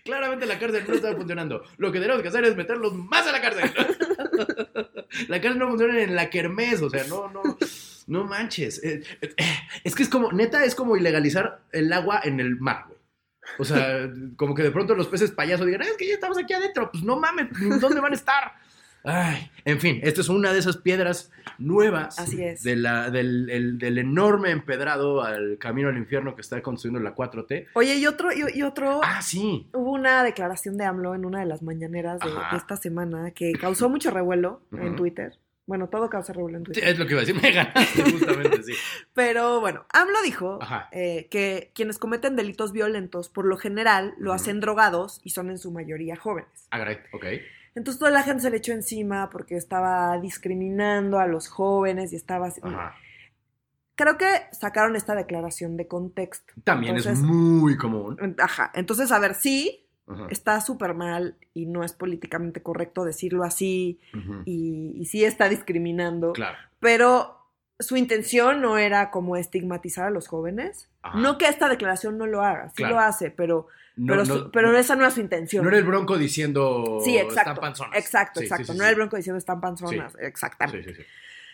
Claramente 0.04 0.46
la 0.46 0.60
cárcel 0.60 0.84
no 0.88 0.94
está 0.96 1.16
funcionando. 1.16 1.64
Lo 1.78 1.92
que 1.92 2.00
tenemos 2.00 2.22
que 2.22 2.28
hacer 2.28 2.44
es 2.46 2.56
meterlos 2.56 2.94
más 2.94 3.26
a 3.28 3.32
la 3.32 3.42
cárcel. 3.42 3.72
la 5.28 5.42
cárcel 5.42 5.60
no 5.60 5.68
funciona 5.70 6.02
en 6.02 6.16
la 6.16 6.30
kermés, 6.30 6.82
o 6.82 6.90
sea, 6.90 7.04
no, 7.06 7.30
no, 7.30 7.42
no 8.08 8.24
manches. 8.26 8.84
Eh, 8.84 9.02
eh, 9.22 9.34
Es 9.84 9.96
que 9.96 10.04
es 10.04 10.10
como, 10.10 10.32
neta, 10.32 10.64
es 10.66 10.76
como 10.76 10.96
ilegalizar 10.98 11.62
el 11.72 11.92
agua 11.94 12.22
en 12.24 12.40
el 12.40 12.58
mar, 12.60 12.86
güey. 12.88 13.00
O 13.58 13.66
sea, 13.66 14.08
como 14.36 14.54
que 14.54 14.62
de 14.62 14.72
pronto 14.72 14.94
los 14.94 15.08
peces 15.08 15.32
payasos 15.32 15.66
digan, 15.66 15.82
"Ay, 15.82 15.90
es 15.90 15.98
que 15.98 16.08
ya 16.08 16.14
estamos 16.14 16.38
aquí 16.38 16.54
adentro. 16.54 16.92
Pues 16.92 17.04
no 17.04 17.20
mames, 17.20 17.48
¿dónde 17.82 18.00
van 18.00 18.12
a 18.12 18.16
estar? 18.16 18.54
Ay, 19.04 19.50
en 19.66 19.80
fin, 19.80 20.00
esta 20.04 20.22
es 20.22 20.30
una 20.30 20.52
de 20.52 20.60
esas 20.60 20.78
piedras 20.78 21.32
nuevas 21.58 22.20
Así 22.20 22.44
es. 22.44 22.64
de 22.64 22.76
la- 22.76 23.10
del, 23.10 23.50
el- 23.50 23.78
del 23.78 23.98
enorme 23.98 24.52
empedrado 24.52 25.24
al 25.24 25.58
camino 25.58 25.88
al 25.90 25.98
infierno 25.98 26.36
que 26.36 26.42
está 26.42 26.62
construyendo 26.62 27.00
la 27.00 27.16
4T. 27.16 27.68
Oye, 27.74 27.96
y 27.96 28.06
otro, 28.08 28.32
y, 28.34 28.44
y 28.58 28.62
otro, 28.64 29.00
Ah, 29.04 29.22
sí. 29.22 29.68
hubo 29.74 29.92
una 29.94 30.24
declaración 30.24 30.78
de 30.78 30.86
AMLO 30.86 31.16
en 31.16 31.26
una 31.26 31.40
de 31.40 31.46
las 31.46 31.62
mañaneras 31.62 32.20
de, 32.20 32.30
esta 32.58 32.76
semana 32.76 33.32
que 33.32 33.54
causó 33.54 33.90
mucho 33.90 34.12
revuelo 34.12 34.62
en. 34.74 34.96
Twitter. 34.96 35.34
Bueno, 35.66 35.88
todo 35.88 36.10
causa 36.10 36.34
revuelo 36.34 36.58
en 36.58 36.66
Sí, 36.66 36.72
Twitter. 36.74 36.90
es 36.90 36.98
lo 37.00 37.06
que 37.06 37.12
iba 37.14 37.22
a 37.22 37.26
decir, 37.26 37.40
me 37.42 37.52
ganaste 37.52 38.02
justamente, 38.12 38.64
sí. 38.64 38.74
Pero 39.14 39.60
bueno, 39.62 39.86
AMLO 39.94 40.22
dijo 40.24 40.60
eh, 40.92 41.28
que 41.30 41.72
quienes 41.76 42.00
cometen 42.00 42.36
delitos 42.36 42.72
violentos, 42.72 43.30
por 43.30 43.46
lo 43.46 43.56
general, 43.56 44.16
lo 44.18 44.34
hacen 44.34 44.60
drogados 44.62 45.22
y 45.24 45.30
son 45.30 45.50
en 45.52 45.58
su 45.60 45.72
mayoría 45.72 46.16
jóvenes. 46.16 46.68
Ah, 46.72 46.84
ok. 47.14 47.26
Entonces 47.76 48.00
toda 48.00 48.12
la 48.12 48.24
gente 48.24 48.42
se 48.42 48.50
le 48.50 48.58
echó 48.58 48.72
encima 48.74 49.30
porque 49.30 49.56
estaba 49.56 50.18
discriminando 50.20 51.20
a 51.20 51.28
los 51.28 51.48
jóvenes 51.48 52.12
y 52.14 52.16
estaba... 52.16 52.48
Ajá. 52.62 52.96
Creo 53.96 54.18
que 54.18 54.28
sacaron 54.54 54.96
esta 54.96 55.14
declaración 55.14 55.76
de 55.76 55.88
contexto. 55.88 56.54
También 56.64 56.96
es 56.96 57.22
muy 57.22 57.76
común. 57.76 58.36
Ajá, 58.40 58.72
entonces 58.74 59.12
a 59.12 59.20
ver, 59.20 59.36
sí, 59.36 59.86
Ajá. 60.08 60.28
está 60.30 60.62
súper 60.62 60.94
mal 60.94 61.36
y 61.54 61.66
no 61.66 61.84
es 61.84 61.92
políticamente 61.94 62.64
correcto 62.64 63.04
decirlo 63.04 63.44
así 63.44 64.00
y, 64.46 64.94
y 64.96 65.06
sí 65.06 65.26
está 65.26 65.50
discriminando, 65.50 66.32
Claro. 66.32 66.58
pero 66.80 67.36
su 67.78 67.98
intención 67.98 68.62
no 68.62 68.78
era 68.78 69.12
como 69.12 69.36
estigmatizar 69.36 70.06
a 70.06 70.10
los 70.12 70.28
jóvenes. 70.30 70.90
Ajá. 71.02 71.18
No 71.20 71.38
que 71.38 71.48
esta 71.48 71.68
declaración 71.68 72.18
no 72.18 72.26
lo 72.26 72.42
haga, 72.42 72.70
sí 72.70 72.76
Claro. 72.78 72.96
lo 72.96 73.02
hace, 73.02 73.32
pero, 73.32 73.68
No, 74.00 74.14
pero, 74.14 74.26
no- 74.26 74.36
su- 74.46 74.52
pero 74.52 74.78
esa 74.78 74.96
no 74.96 75.06
es 75.06 75.14
su 75.14 75.20
intención. 75.22 75.64
no 75.64 75.70
era 75.70 75.78
el 75.78 75.84
bronco 75.84 76.18
diciendo 76.18 77.00
Sí, 77.04 77.18
exacto. 77.18 77.40
están 77.52 77.56
panzonas. 77.58 77.98
Exacto, 77.98 78.40
Sí, 78.40 78.46
exacto. 78.46 78.72
sí, 78.72 78.78
no 78.78 78.84
era 78.84 78.90
el 78.92 78.96
bronco 78.96 79.18
diciendo 79.18 79.38
están 79.38 79.60
panzonas. 79.62 80.16
Exactamente. 80.20 81.06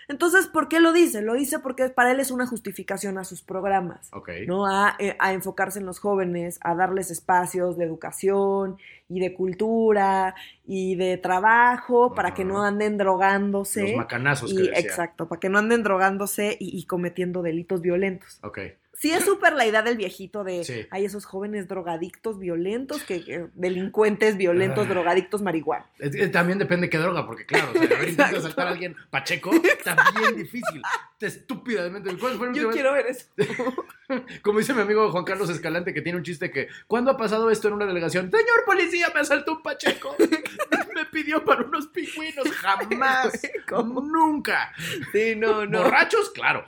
Entonces, 0.07 0.45
¿por 0.45 0.67
qué 0.67 0.79
lo 0.79 0.93
dice? 0.93 1.23
Lo 1.23 1.33
dice 1.33 1.57
porque 1.57 1.89
para 1.89 2.11
él 2.11 2.19
es 2.19 2.29
una 2.29 2.45
justificación 2.45 3.17
a 3.17 3.23
sus 3.23 3.41
programas. 3.41 4.09
Ok. 4.13 4.29
¿no? 4.45 4.67
A, 4.67 4.95
eh, 4.99 5.15
a 5.17 5.33
enfocarse 5.33 5.79
en 5.79 5.87
los 5.87 5.97
jóvenes, 5.97 6.59
a 6.61 6.75
darles 6.75 7.09
espacios 7.09 7.75
de 7.75 7.85
educación 7.85 8.77
y 9.09 9.19
de 9.19 9.33
cultura 9.33 10.35
y 10.63 10.95
de 10.95 11.17
trabajo 11.17 12.13
para 12.13 12.35
que 12.35 12.45
no 12.45 12.61
anden 12.63 12.99
drogándose. 12.99 13.81
Los 13.81 13.95
macanazos 13.97 14.53
que 14.53 14.59
y, 14.59 14.67
decía. 14.67 14.79
exacto, 14.79 15.27
para 15.27 15.39
que 15.39 15.49
no 15.49 15.57
anden 15.57 15.81
drogándose 15.81 16.55
y, 16.59 16.77
y 16.77 16.85
cometiendo 16.85 17.41
delitos 17.41 17.81
violentos. 17.81 18.39
Ok. 18.43 18.59
Sí 18.97 19.11
es 19.11 19.25
súper 19.25 19.53
la 19.53 19.65
idea 19.65 19.81
del 19.81 19.97
viejito 19.97 20.43
de, 20.43 20.63
Sí. 20.63 20.87
hay 20.89 21.05
esos 21.05 21.25
jóvenes 21.25 21.67
drogadictos 21.67 22.39
violentos, 22.39 23.03
que, 23.03 23.23
que- 23.23 23.47
delincuentes 23.53 24.37
violentos, 24.37 24.85
Ah. 24.85 24.89
drogadictos 24.89 25.41
marihuana. 25.41 25.85
También 26.31 26.59
depende 26.59 26.89
qué 26.89 26.97
droga, 26.97 27.25
porque 27.25 27.45
claro, 27.45 27.71
o 27.71 27.73
sea, 27.77 27.83
intentas 28.09 28.41
saltar 28.43 28.67
a 28.67 28.71
alguien 28.71 28.95
pacheco, 29.09 29.51
está 29.53 29.95
bien 30.19 30.35
difícil. 30.37 30.81
Te 31.17 31.27
estúpidamente. 31.27 32.15
¿Cuál 32.17 32.35
fue 32.37 32.47
la 32.47 32.53
Yo 32.53 32.69
quiero 32.71 32.93
ver 32.93 33.07
eso. 33.07 33.27
Como 34.43 34.59
dice 34.59 34.73
mi 34.73 34.81
amigo 34.81 35.09
Juan 35.11 35.23
Carlos 35.23 35.49
Escalante, 35.49 35.93
que 35.93 36.01
tiene 36.01 36.17
un 36.17 36.23
chiste 36.23 36.51
que, 36.51 36.67
¿cuándo 36.87 37.11
ha 37.11 37.17
pasado 37.17 37.49
esto 37.49 37.67
en 37.69 37.73
una 37.75 37.85
delegación? 37.85 38.29
Señor 38.29 38.65
policía, 38.65 39.07
me 39.13 39.21
asaltó 39.21 39.53
un 39.53 39.63
pacheco. 39.63 40.15
me 40.95 41.05
pidió 41.05 41.43
para 41.43 41.63
unos 41.63 41.87
pingüinos. 41.87 42.47
Jamás. 42.51 43.41
¿Cómo? 43.69 44.01
Nunca. 44.01 44.71
Sí, 45.11 45.35
no, 45.35 45.65
no. 45.65 45.83
Borrachos, 45.83 46.29
claro. 46.31 46.63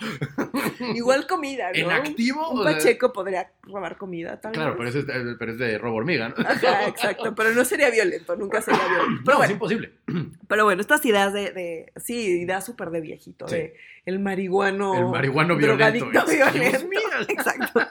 Igual 0.95 1.27
comida, 1.27 1.69
¿no? 1.71 1.75
En 1.77 1.91
Un 2.49 2.59
o 2.59 2.63
sea, 2.63 2.73
pacheco 2.73 3.13
podría 3.13 3.51
robar 3.63 3.97
comida 3.97 4.39
también. 4.39 4.63
Claro, 4.63 4.77
pero, 4.77 4.89
eso 4.89 4.99
es, 4.99 5.05
pero 5.39 5.51
es 5.51 5.57
de 5.57 5.77
robo 5.77 5.97
hormiga, 5.97 6.29
¿no? 6.29 6.35
Ajá, 6.37 6.87
exacto, 6.87 7.33
pero 7.35 7.51
no 7.51 7.63
sería 7.65 7.89
violento, 7.89 8.35
nunca 8.35 8.61
sería 8.61 8.79
violento. 8.87 9.21
Pero 9.25 9.37
no, 9.37 9.43
es 9.43 9.49
bueno, 9.49 9.53
imposible. 9.53 9.93
pero 10.47 10.63
bueno, 10.65 10.81
estas 10.81 11.05
ideas 11.05 11.33
de, 11.33 11.51
de 11.51 11.93
sí, 11.97 12.41
ideas 12.41 12.65
súper 12.65 12.89
de 12.89 13.01
viejito, 13.01 13.47
Sí. 13.47 13.55
de 13.55 13.75
el 14.05 14.19
marihuano. 14.19 14.93
El 14.95 15.05
marihuano 15.07 15.57
violento. 15.57 16.05
violento. 16.09 16.87
Exacto. 17.27 17.81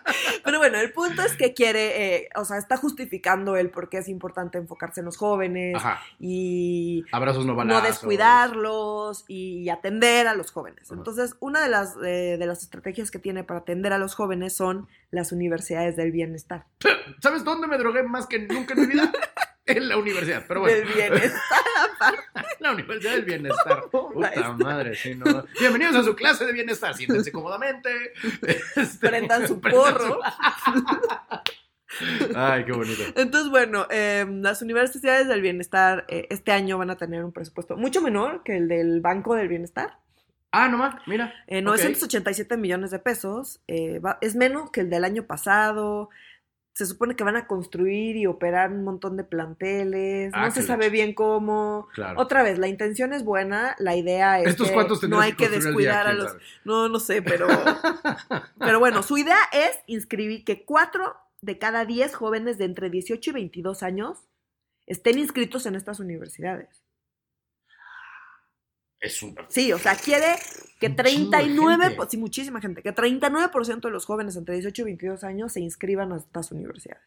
Pero 0.43 0.59
bueno, 0.59 0.79
el 0.79 0.91
punto 0.93 1.21
es 1.21 1.37
que 1.37 1.53
quiere, 1.53 2.17
eh, 2.17 2.29
o 2.37 2.45
sea, 2.47 2.57
está 2.57 2.79
justificando 2.79 3.55
él 3.57 3.69
porque 3.69 3.99
es 3.99 4.09
importante 4.09 4.57
enfocarse 4.57 5.01
en 5.01 5.05
los 5.07 5.19
jóvenes 5.19 5.75
Ajá. 5.77 6.01
y 6.19 7.05
Abrazos 7.13 7.45
no 7.45 7.53
no 7.53 7.59
balazos. 7.59 7.89
descuidarlos 7.89 9.25
y 9.29 9.69
atender 9.69 10.27
a 10.27 10.35
los 10.35 10.51
jóvenes. 10.53 10.91
Entonces, 10.91 11.37
una 11.41 11.61
de 11.61 11.69
las, 11.69 11.97
eh, 12.03 12.37
de 12.39 12.47
las 12.47 12.63
estrategias 12.63 13.11
que 13.11 13.19
tiene 13.19 13.45
para 13.45 13.61
atender 13.61 13.93
a 13.93 13.99
los 13.99 14.15
jóvenes 14.17 14.57
son 14.57 14.89
las 15.11 15.31
universidades 15.33 15.95
del 15.97 16.11
bienestar. 16.11 16.67
¿Sabes 17.23 17.45
dónde 17.45 17.67
me 17.69 17.79
drogué 17.79 18.03
más 18.03 18.27
que 18.27 18.41
nunca 18.41 18.75
en 18.75 18.81
mi 18.81 18.87
vida? 18.87 19.13
En 19.69 19.89
la 19.89 19.97
universidad, 19.97 20.45
pero 20.47 20.61
bueno. 20.61 20.77
Del 20.77 20.87
bienestar, 20.87 21.59
aparte. 21.99 22.23
La 22.61 22.71
Universidad 22.71 23.13
del 23.15 23.25
Bienestar. 23.25 23.83
Oh, 23.93 24.11
Puta 24.13 24.53
madre, 24.53 24.95
sí, 24.95 25.17
no. 25.17 25.45
Bienvenidos 25.59 25.97
a 25.97 26.05
su 26.05 26.15
clase 26.15 26.47
de 26.47 26.53
bienestar. 26.53 26.95
Siéntense 26.95 27.33
cómodamente. 27.33 27.91
Este, 28.77 29.09
Prendan 29.09 29.49
su 29.49 29.61
prendan 29.61 29.83
porro. 29.95 30.21
su- 30.65 32.35
Ay, 32.37 32.65
qué 32.65 32.71
bonito. 32.73 33.03
Entonces, 33.17 33.51
bueno, 33.51 33.89
eh, 33.91 34.25
las 34.29 34.63
universidades 34.63 35.27
del 35.29 35.41
bienestar 35.43 36.05
eh, 36.09 36.29
este 36.31 36.53
año 36.53 36.79
van 36.79 36.91
a 36.91 36.97
tener 36.97 37.25
un 37.25 37.33
presupuesto 37.33 37.77
mucho 37.77 38.01
menor 38.03 38.43
que 38.45 38.57
el 38.59 38.69
del 38.69 39.01
Banco 39.01 39.35
del 39.35 39.49
Bienestar. 39.49 39.99
Ah, 40.65 40.69
nomás, 40.69 40.95
mira. 41.07 41.33
Eh, 41.47 41.59
Ok. 41.59 41.65
987 41.65 42.57
millones 42.57 42.91
de 42.91 42.99
pesos. 42.99 43.61
eh, 43.69 43.99
va- 43.99 44.19
es 44.21 44.35
menos 44.37 44.71
que 44.71 44.81
el 44.83 44.91
del 44.91 45.05
año 45.05 45.25
pasado. 45.27 46.09
se 46.79 46.85
supone 46.85 47.17
que 47.17 47.25
van 47.25 47.37
a 47.37 47.47
construir 47.47 48.17
y 48.17 48.27
operar 48.27 48.71
un 48.71 48.85
montón 48.85 49.17
de 49.17 49.25
planteles, 49.25 50.31
Ah, 50.35 50.45
no 50.45 50.51
se 50.51 50.61
sabe 50.63 50.85
leche. 50.85 50.91
bien 50.93 51.15
cómo. 51.15 51.89
Claro. 51.95 52.21
Otra 52.21 52.43
vez, 52.43 52.59
la 52.59 52.69
intención 52.69 53.15
es 53.15 53.25
buena, 53.25 53.75
la 53.79 53.97
idea 53.97 54.41
es 54.41 54.49
¿Estos 54.49 54.71
que 55.01 55.09
no 55.09 55.19
hay 55.19 55.33
que 55.33 55.49
día? 55.49 55.59
descuidar 55.59 56.07
a 56.07 56.11
¿Quién 56.11 56.19
los... 56.19 56.33
sabe? 56.33 56.43
No, 56.67 56.89
no 56.91 57.01
sé, 57.01 57.23
pero... 57.23 57.47
pero 58.59 58.79
bueno, 58.79 59.03
su 59.03 59.17
idea 59.17 59.39
es 59.55 59.79
inscribir 59.87 60.45
que 60.45 60.67
cuatro 60.67 61.17
de 61.41 61.57
cada 61.59 61.87
diez 61.87 62.15
jóvenes 62.15 62.59
de 62.59 62.67
entre 62.67 62.91
18 62.91 63.31
y 63.31 63.33
22 63.33 63.83
años 63.83 64.19
estén 64.87 65.19
inscritos 65.19 65.65
en 65.65 65.77
estas 65.77 65.99
universidades. 65.99 66.85
Es 69.01 69.23
un... 69.23 69.35
Sí, 69.49 69.73
o 69.73 69.79
sea, 69.79 69.95
quiere 69.95 70.37
que 70.81 70.87
Un 70.89 70.97
chingo 70.97 71.31
de 71.31 71.43
39, 71.43 71.83
gente. 71.85 71.97
po- 71.97 72.07
sí, 72.09 72.17
muchísima 72.17 72.61
gente, 72.61 72.83
que 72.83 72.95
39% 72.95 73.81
de 73.81 73.91
los 73.91 74.05
jóvenes 74.07 74.37
entre 74.37 74.55
18 74.55 74.83
y 74.83 74.85
22 74.85 75.25
años 75.25 75.53
se 75.53 75.61
inscriban 75.61 76.13
a 76.13 76.17
estas 76.17 76.51
universidades. 76.53 77.03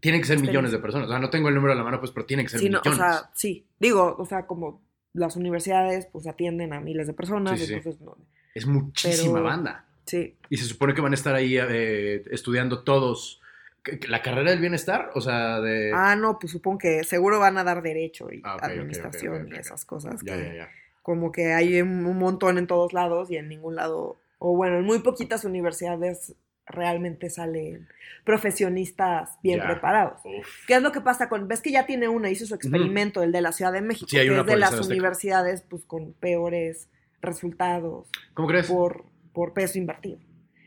Tienen 0.00 0.20
que 0.20 0.26
ser 0.26 0.36
Está 0.36 0.46
millones 0.48 0.72
de 0.72 0.78
personas. 0.78 1.06
O 1.06 1.10
sea, 1.10 1.18
no 1.18 1.30
tengo 1.30 1.48
el 1.48 1.54
número 1.54 1.72
a 1.72 1.76
la 1.76 1.82
mano, 1.84 1.98
pues, 1.98 2.10
pero 2.12 2.26
tienen 2.26 2.44
que 2.46 2.50
ser 2.50 2.60
Sí, 2.60 2.68
no, 2.68 2.80
o 2.80 2.82
millones. 2.84 2.98
sea, 2.98 3.30
sí, 3.34 3.66
digo, 3.78 4.14
o 4.18 4.26
sea, 4.26 4.46
como 4.46 4.82
las 5.12 5.36
universidades 5.36 6.06
pues 6.12 6.26
atienden 6.26 6.72
a 6.72 6.80
miles 6.80 7.06
de 7.06 7.12
personas, 7.14 7.58
Sí, 7.60 7.72
entonces 7.72 8.00
no, 8.00 8.16
es 8.54 8.66
muchísima 8.66 9.34
pero- 9.34 9.44
banda. 9.44 9.86
sí, 10.04 10.36
Y 10.50 10.56
se 10.56 10.64
supone 10.64 10.92
que 10.94 11.00
van 11.00 11.12
a 11.12 11.14
estar 11.14 11.34
ahí 11.34 11.56
eh, 11.56 12.22
estudiando 12.32 12.82
todos 12.82 13.40
¿qué- 13.84 13.98
qué- 14.00 14.08
la 14.08 14.20
carrera 14.22 14.50
del 14.50 14.60
bienestar, 14.60 15.10
o 15.14 15.20
sea, 15.20 15.60
de... 15.60 15.92
Ah, 15.94 16.16
no, 16.16 16.38
pues 16.38 16.52
supongo 16.52 16.78
que 16.78 17.04
seguro 17.04 17.38
van 17.38 17.56
a 17.58 17.64
dar 17.64 17.80
derecho 17.80 18.30
y 18.32 18.42
Ah, 18.44 18.58
administración 18.60 19.48
y 19.52 19.56
esas 19.56 19.84
cosas. 19.84 20.20
ya, 20.24 20.36
que 20.36 20.42
ya, 20.44 20.54
ya. 20.54 20.68
Como 21.04 21.30
que 21.32 21.52
hay 21.52 21.82
un 21.82 22.02
montón 22.18 22.56
en 22.56 22.66
todos 22.66 22.94
lados 22.94 23.30
y 23.30 23.36
en 23.36 23.48
ningún 23.48 23.76
lado, 23.76 24.16
o 24.38 24.56
bueno, 24.56 24.78
en 24.78 24.84
muy 24.86 25.00
poquitas 25.00 25.44
universidades 25.44 26.34
realmente 26.66 27.28
salen 27.28 27.86
profesionistas 28.24 29.38
bien 29.42 29.58
Ya. 29.60 29.66
preparados. 29.66 30.20
Uf. 30.24 30.46
¿Qué 30.66 30.74
es 30.76 30.82
lo 30.82 30.92
que 30.92 31.02
pasa 31.02 31.28
con, 31.28 31.46
ves 31.46 31.60
que 31.60 31.70
ya 31.70 31.84
tiene 31.84 32.08
una, 32.08 32.30
hizo 32.30 32.46
su 32.46 32.54
experimento, 32.54 33.22
el 33.22 33.32
de 33.32 33.42
la 33.42 33.52
Ciudad 33.52 33.70
de 33.70 33.82
México, 33.82 34.06
Sí, 34.08 34.16
hay 34.18 34.28
que 34.30 34.38
es 34.40 34.46
de 34.46 34.56
las 34.56 34.80
universidades 34.80 35.60
pues 35.68 35.84
con 35.84 36.14
peores 36.14 36.88
resultados 37.20 38.08
¿Cómo 38.32 38.48
crees? 38.48 38.66
por, 38.66 39.04
por 39.34 39.52
peso 39.52 39.76
invertido. 39.78 40.18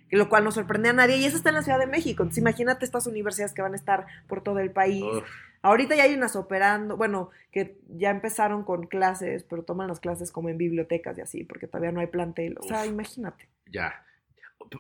Y 0.10 0.16
Lo 0.18 0.30
cual 0.30 0.44
no 0.44 0.52
sorprende 0.52 0.90
a 0.90 0.94
nadie. 0.94 1.18
Y 1.18 1.26
eso 1.26 1.36
está 1.36 1.50
en 1.50 1.56
la 1.56 1.64
Ciudad 1.64 1.80
de 1.80 1.88
México. 1.88 2.24
Entonces 2.24 2.42
imagínate 2.42 2.86
estas 2.86 3.08
universidades 3.08 3.54
que 3.54 3.62
van 3.62 3.74
a 3.74 3.76
estar 3.76 4.06
por 4.28 4.42
todo 4.42 4.60
el 4.60 4.72
país. 4.72 5.04
Uf. 5.04 5.26
Ahorita 5.62 5.96
ya 5.96 6.04
hay 6.04 6.14
unas 6.14 6.36
operando, 6.36 6.98
bueno, 6.98 7.30
que 7.52 7.80
ya 7.90 8.10
empezaron 8.10 8.64
con 8.64 8.88
clases, 8.88 9.44
pero 9.44 9.64
toman 9.64 9.88
las 9.88 10.00
clases 10.00 10.32
como 10.32 10.50
en 10.50 10.58
bibliotecas 10.58 11.18
y 11.18 11.22
así, 11.22 11.44
porque 11.44 11.68
todavía 11.68 11.92
no 11.92 12.00
hay 12.00 12.08
plantel. 12.08 12.58
O 12.60 12.64
sea, 12.64 12.82
Uf. 12.82 12.88
imagínate. 12.88 13.50
Ya. 13.72 14.04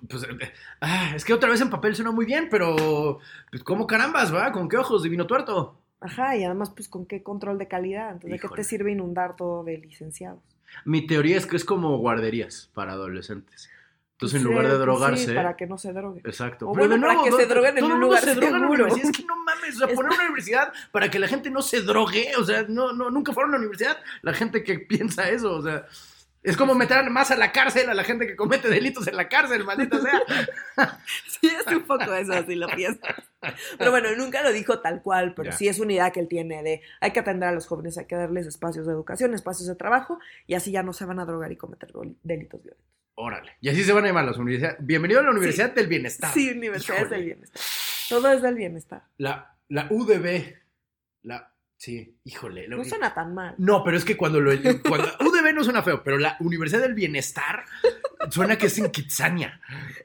Pues, 0.09 0.23
eh, 0.23 0.51
ah, 0.81 1.13
es 1.15 1.23
que 1.23 1.33
otra 1.33 1.49
vez 1.49 1.61
en 1.61 1.69
papel 1.69 1.95
suena 1.95 2.11
muy 2.11 2.25
bien, 2.25 2.47
pero 2.49 3.19
pues, 3.51 3.63
¿cómo 3.63 3.87
carambas, 3.87 4.33
va? 4.33 4.51
¿Con 4.51 4.67
qué 4.67 4.77
ojos, 4.77 5.03
divino 5.03 5.27
tuerto? 5.27 5.79
Ajá, 5.99 6.35
y 6.35 6.43
además, 6.43 6.71
pues, 6.71 6.89
¿con 6.89 7.05
qué 7.05 7.23
control 7.23 7.57
de 7.57 7.67
calidad? 7.67 8.11
Entonces, 8.11 8.41
¿de 8.41 8.47
qué 8.47 8.55
te 8.55 8.63
sirve 8.63 8.91
inundar 8.91 9.35
todo 9.35 9.63
de 9.63 9.77
licenciados? 9.77 10.43
Mi 10.85 11.07
teoría 11.07 11.37
es 11.37 11.45
que 11.45 11.55
es 11.55 11.65
como 11.65 11.97
guarderías 11.97 12.69
para 12.73 12.93
adolescentes. 12.93 13.69
Entonces, 14.19 14.41
en 14.41 14.47
Pues, 14.47 14.51
lugar 14.55 14.65
eh, 14.65 14.69
de 14.69 14.75
pues 14.77 14.85
drogarse... 14.87 15.25
sí, 15.27 15.33
para 15.35 15.55
que 15.55 15.67
no 15.67 15.77
se 15.77 15.93
droguen. 15.93 16.21
Exacto. 16.25 16.67
O 16.69 16.73
Pero 16.73 16.87
bueno, 16.87 16.95
de 16.95 17.01
para 17.01 17.13
nuevo, 17.13 17.23
que 17.25 17.29
no- 17.29 17.37
se 17.37 17.45
droguen 17.45 17.77
en 17.77 17.83
un 17.83 17.99
lugar 17.99 18.23
se 18.23 18.33
droga 18.33 18.57
en 18.57 18.63
la. 18.63 18.87
Es 19.03 19.11
que 19.11 19.23
no 19.23 19.35
mames, 19.43 19.75
o 19.75 19.77
sea, 19.79 19.87
poner 19.95 20.11
una 20.11 20.23
universidad 20.23 20.73
para 20.91 21.11
que 21.11 21.19
la 21.19 21.27
gente 21.27 21.51
no 21.51 21.61
se 21.61 21.81
drogue, 21.83 22.31
o 22.39 22.43
sea, 22.43 22.65
no, 22.67 22.93
no, 22.93 23.11
nunca 23.11 23.31
fueron 23.31 23.51
a 23.53 23.57
la 23.57 23.59
universidad 23.59 23.97
la 24.23 24.33
gente 24.33 24.63
que 24.63 24.79
piensa 24.89 25.29
eso, 25.29 25.53
o 25.53 25.61
sea, 25.61 25.85
es 26.49 26.57
como 26.57 26.75
meter 26.75 27.09
más 27.09 27.29
a 27.31 27.35
la 27.35 27.51
cárcel 27.51 27.89
a 27.89 27.93
la 27.93 28.03
gente 28.03 28.25
que 28.25 28.35
comete 28.35 28.69
delitos 28.69 29.07
en 29.07 29.15
la 29.17 29.27
cárcel, 29.29 29.63
maldita 29.63 29.99
sea. 30.01 30.21
Sí, 31.27 31.47
es 31.47 31.67
un 31.73 31.83
poco 31.83 32.13
eso, 32.13 32.33
así 32.33 32.55
lo 32.55 32.67
piensas. 32.69 33.15
Pero 33.77 33.91
bueno, 33.91 34.09
nunca 34.15 34.41
lo 34.43 34.51
dijo 34.51 34.79
tal 34.79 35.01
cual, 35.01 35.33
pero 35.35 35.51
Ya. 35.51 35.57
sí 35.57 35.67
es 35.67 35.79
una 35.79 35.93
idea 35.93 36.11
que 36.11 36.19
él 36.19 36.27
tiene 36.27 36.63
de 36.63 36.81
hay 37.01 37.11
que 37.11 37.19
atender 37.19 37.49
a 37.49 37.51
los 37.51 37.67
jóvenes, 37.67 37.97
hay 37.97 38.05
que 38.05 38.15
darles 38.15 38.47
espacios 38.47 38.85
de 38.85 38.93
educación, 38.93 39.33
espacios 39.33 39.67
de 39.67 39.75
trabajo, 39.75 40.19
y 40.47 40.53
así 40.55 40.71
ya 40.71 40.83
no 40.83 40.93
se 40.93 41.05
van 41.05 41.19
a 41.19 41.25
drogar 41.25 41.51
y 41.51 41.55
cometer 41.57 41.91
delitos 42.23 42.61
violentos. 42.63 42.87
Órale. 43.15 43.53
Y 43.61 43.69
así 43.69 43.83
se 43.83 43.93
van 43.93 44.03
a 44.03 44.07
llamar 44.07 44.25
las 44.25 44.37
universidades. 44.37 44.77
Bienvenido 44.79 45.19
a 45.19 45.23
la 45.23 45.31
Universidad 45.31 45.73
del 45.73 45.87
Bienestar. 45.87 46.31
Sí, 46.33 46.51
universidades 46.51 47.01
Híjole. 47.03 47.15
del 47.17 47.25
bienestar. 47.25 47.61
Todo 48.09 48.31
es 48.31 48.41
del 48.43 48.55
bienestar. 48.55 49.03
La, 49.17 49.55
la 49.69 49.87
UDB. 49.89 50.55
La, 51.23 51.51
sí, 51.77 52.17
híjole. 52.23 52.67
la- 52.67 52.75
No 52.77 52.83
suena 52.83 53.13
tan 53.13 53.33
mal. 53.33 53.55
No, 53.57 53.83
pero 53.83 53.97
es 53.97 54.03
que 54.05 54.17
cuando 54.17 54.41
lo. 54.41 54.51
Cuando, 54.87 55.07
UDB 55.21 55.53
no 55.53 55.63
suena 55.63 55.83
feo, 55.83 56.03
pero 56.03 56.17
la 56.17 56.35
Universidad 56.39 56.81
del 56.81 56.93
Bienestar 56.95 57.63
suena 58.29 58.57
que 58.57 58.67
es 58.67 58.77
en 58.77 58.91
Kitsania. 58.91 59.61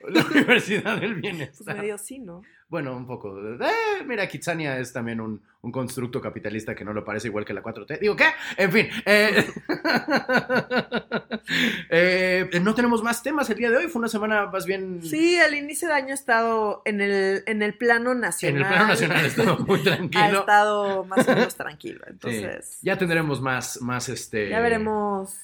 La 0.09 0.25
Universidad 0.31 1.01
del 1.01 1.13
Pues 1.13 1.23
Bienestar. 1.23 1.77
medio 1.77 1.99
sí, 1.99 2.19
¿no? 2.19 2.43
Bueno, 2.73 2.97
un 2.97 3.07
poco. 3.07 3.39
Eh, 3.39 4.03
mira, 4.07 4.27
Kitsania 4.27 4.79
es 4.79 4.95
también 4.95 5.21
un, 5.21 5.43
un 5.61 5.71
constructo 5.71 6.23
capitalista 6.23 6.75
que 6.75 6.87
no 6.87 6.95
lo 6.95 7.05
parece 7.05 7.29
igual 7.29 7.45
que 7.45 7.53
la 7.53 7.63
4T. 7.63 7.99
Digo, 8.01 8.17
¿qué? 8.17 8.25
En 8.57 8.73
fin. 8.73 8.89
eh, 9.05 9.45
eh, 11.91 12.49
no 12.63 12.75
tenemos 12.75 13.03
más 13.03 13.23
temas 13.23 13.51
el 13.51 13.59
día 13.59 13.71
de 13.71 13.77
hoy. 13.77 13.89
Fue 13.89 13.99
una 14.01 14.09
semana 14.09 14.47
más 14.47 14.65
bien. 14.65 15.03
Sí, 15.03 15.37
el 15.37 15.55
inicio 15.55 15.87
de 15.89 15.95
año 15.95 16.13
ha 16.13 16.15
estado 16.15 16.81
en 16.87 17.03
el, 17.03 17.43
en 17.47 17.61
el 17.63 17.75
plano 17.75 18.13
En 18.13 18.21
nacional. 18.21 18.63
el 18.63 18.69
plano 18.69 18.87
nacional 18.87 19.27
estaba 19.27 19.57
muy 19.59 19.81
Ha 19.81 19.85
tranquilo. 19.85 20.41
estado 20.41 21.05
más 21.05 21.29
o 21.29 21.35
menos 21.35 21.55
tranquilo. 21.57 22.01
Sí. 22.07 22.11
Entonces, 22.11 22.79
Ya 22.81 22.97
tendremos 22.97 23.43
más, 23.43 23.83
más 23.83 24.09
este. 24.09 24.49
Ya 24.49 24.61
veremos, 24.61 25.37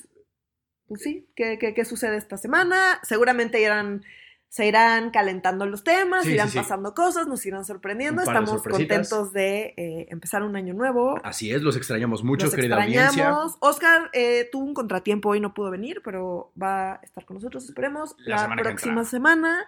pues 0.87 1.03
sí, 1.03 1.29
qué, 1.37 1.59
qué, 1.59 1.75
qué 1.75 1.85
sucede 1.85 2.17
esta 2.17 2.39
semana. 2.39 3.01
Seguramente 3.03 3.61
irán, 3.61 4.03
se 4.51 4.67
irán 4.67 5.11
calentando 5.11 5.67
los 5.67 5.85
temas, 5.85 6.25
Sí, 6.25 6.33
irán 6.33 6.47
sí, 6.49 6.53
sí. 6.53 6.59
pasando 6.59 6.95
cosas, 6.95 7.27
nos 7.27 7.45
irán 7.45 7.65
sorprendiendo. 7.67 8.23
Estamos 8.23 8.63
contentos 8.63 9.33
de 9.33 9.75
eh, 9.77 10.07
empezar 10.11 10.43
un 10.43 10.57
año 10.57 10.73
nuevo. 10.75 11.21
Así 11.23 11.51
es, 11.53 11.61
los 11.63 11.77
extrañamos 11.77 12.25
mucho, 12.25 12.47
Los 12.47 12.55
querida 12.55 12.77
audiencia. 12.77 13.05
extrañamos. 13.05 13.57
Oscar 13.61 14.09
eh, 14.15 14.49
tuvo 14.51 14.65
un 14.65 14.73
contratiempo 14.75 15.35
y 15.35 15.41
no 15.41 15.53
pudo 15.53 15.71
venir, 15.71 16.01
pero 16.03 16.51
va 16.61 16.95
a 16.95 17.01
estar 17.03 17.25
con 17.27 17.35
nosotros, 17.35 17.65
esperemos, 17.65 18.17
La 18.21 18.37
la, 18.37 18.43
semana 18.43 18.63
que 18.63 18.69
próxima 18.69 19.05
semana. 19.05 19.67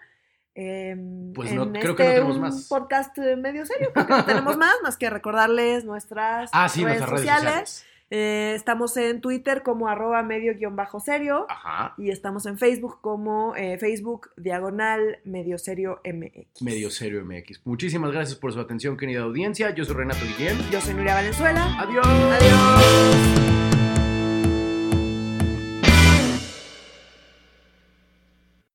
eh, 0.54 0.96
Pues 1.34 1.52
no- 1.52 1.70
creo 1.72 1.94
que 1.94 2.02
este, 2.02 2.04
no 2.04 2.14
tenemos 2.14 2.36
un 2.36 2.42
más. 2.42 2.66
podcast 2.68 3.16
medio 3.18 3.66
serio, 3.66 3.90
porque 3.94 4.12
no 4.12 4.24
tenemos 4.24 4.56
más, 4.56 4.74
más 4.82 4.96
que 4.96 5.10
recordarles 5.10 5.84
nuestras 5.84 6.50
Ah, 6.52 6.66
redes, 6.68 6.82
nuestras 6.82 7.10
redes 7.10 7.20
sociales. 7.20 7.52
sociales. 7.52 7.86
Eh, 8.10 8.54
estamos 8.56 8.96
en 8.96 9.20
Twitter 9.20 9.62
como 9.62 9.88
arroba 9.88 10.22
medio 10.22 10.54
guion 10.54 10.74
bajo 10.74 10.98
serio 10.98 11.46
Ajá. 11.48 11.94
y 11.96 12.10
estamos 12.10 12.44
en 12.46 12.58
Facebook 12.58 13.00
como 13.00 13.54
eh, 13.54 13.78
Facebook 13.78 14.30
diagonal 14.36 15.18
medio 15.24 15.58
serio 15.58 16.00
MX. 16.04 16.62
Medio 16.62 16.90
Serio 16.90 17.24
MX. 17.24 17.64
Muchísimas 17.64 18.10
gracias 18.10 18.38
por 18.38 18.52
su 18.52 18.60
atención, 18.60 18.96
querida 18.96 19.22
audiencia. 19.22 19.70
Yo 19.74 19.84
soy 19.84 19.94
Renato 19.94 20.20
Guillén. 20.24 20.58
Yo 20.70 20.80
soy 20.80 20.94
Nuria 20.94 21.14
Valenzuela. 21.14 21.80
Adiós. 21.80 22.06
Adiós. 22.06 23.49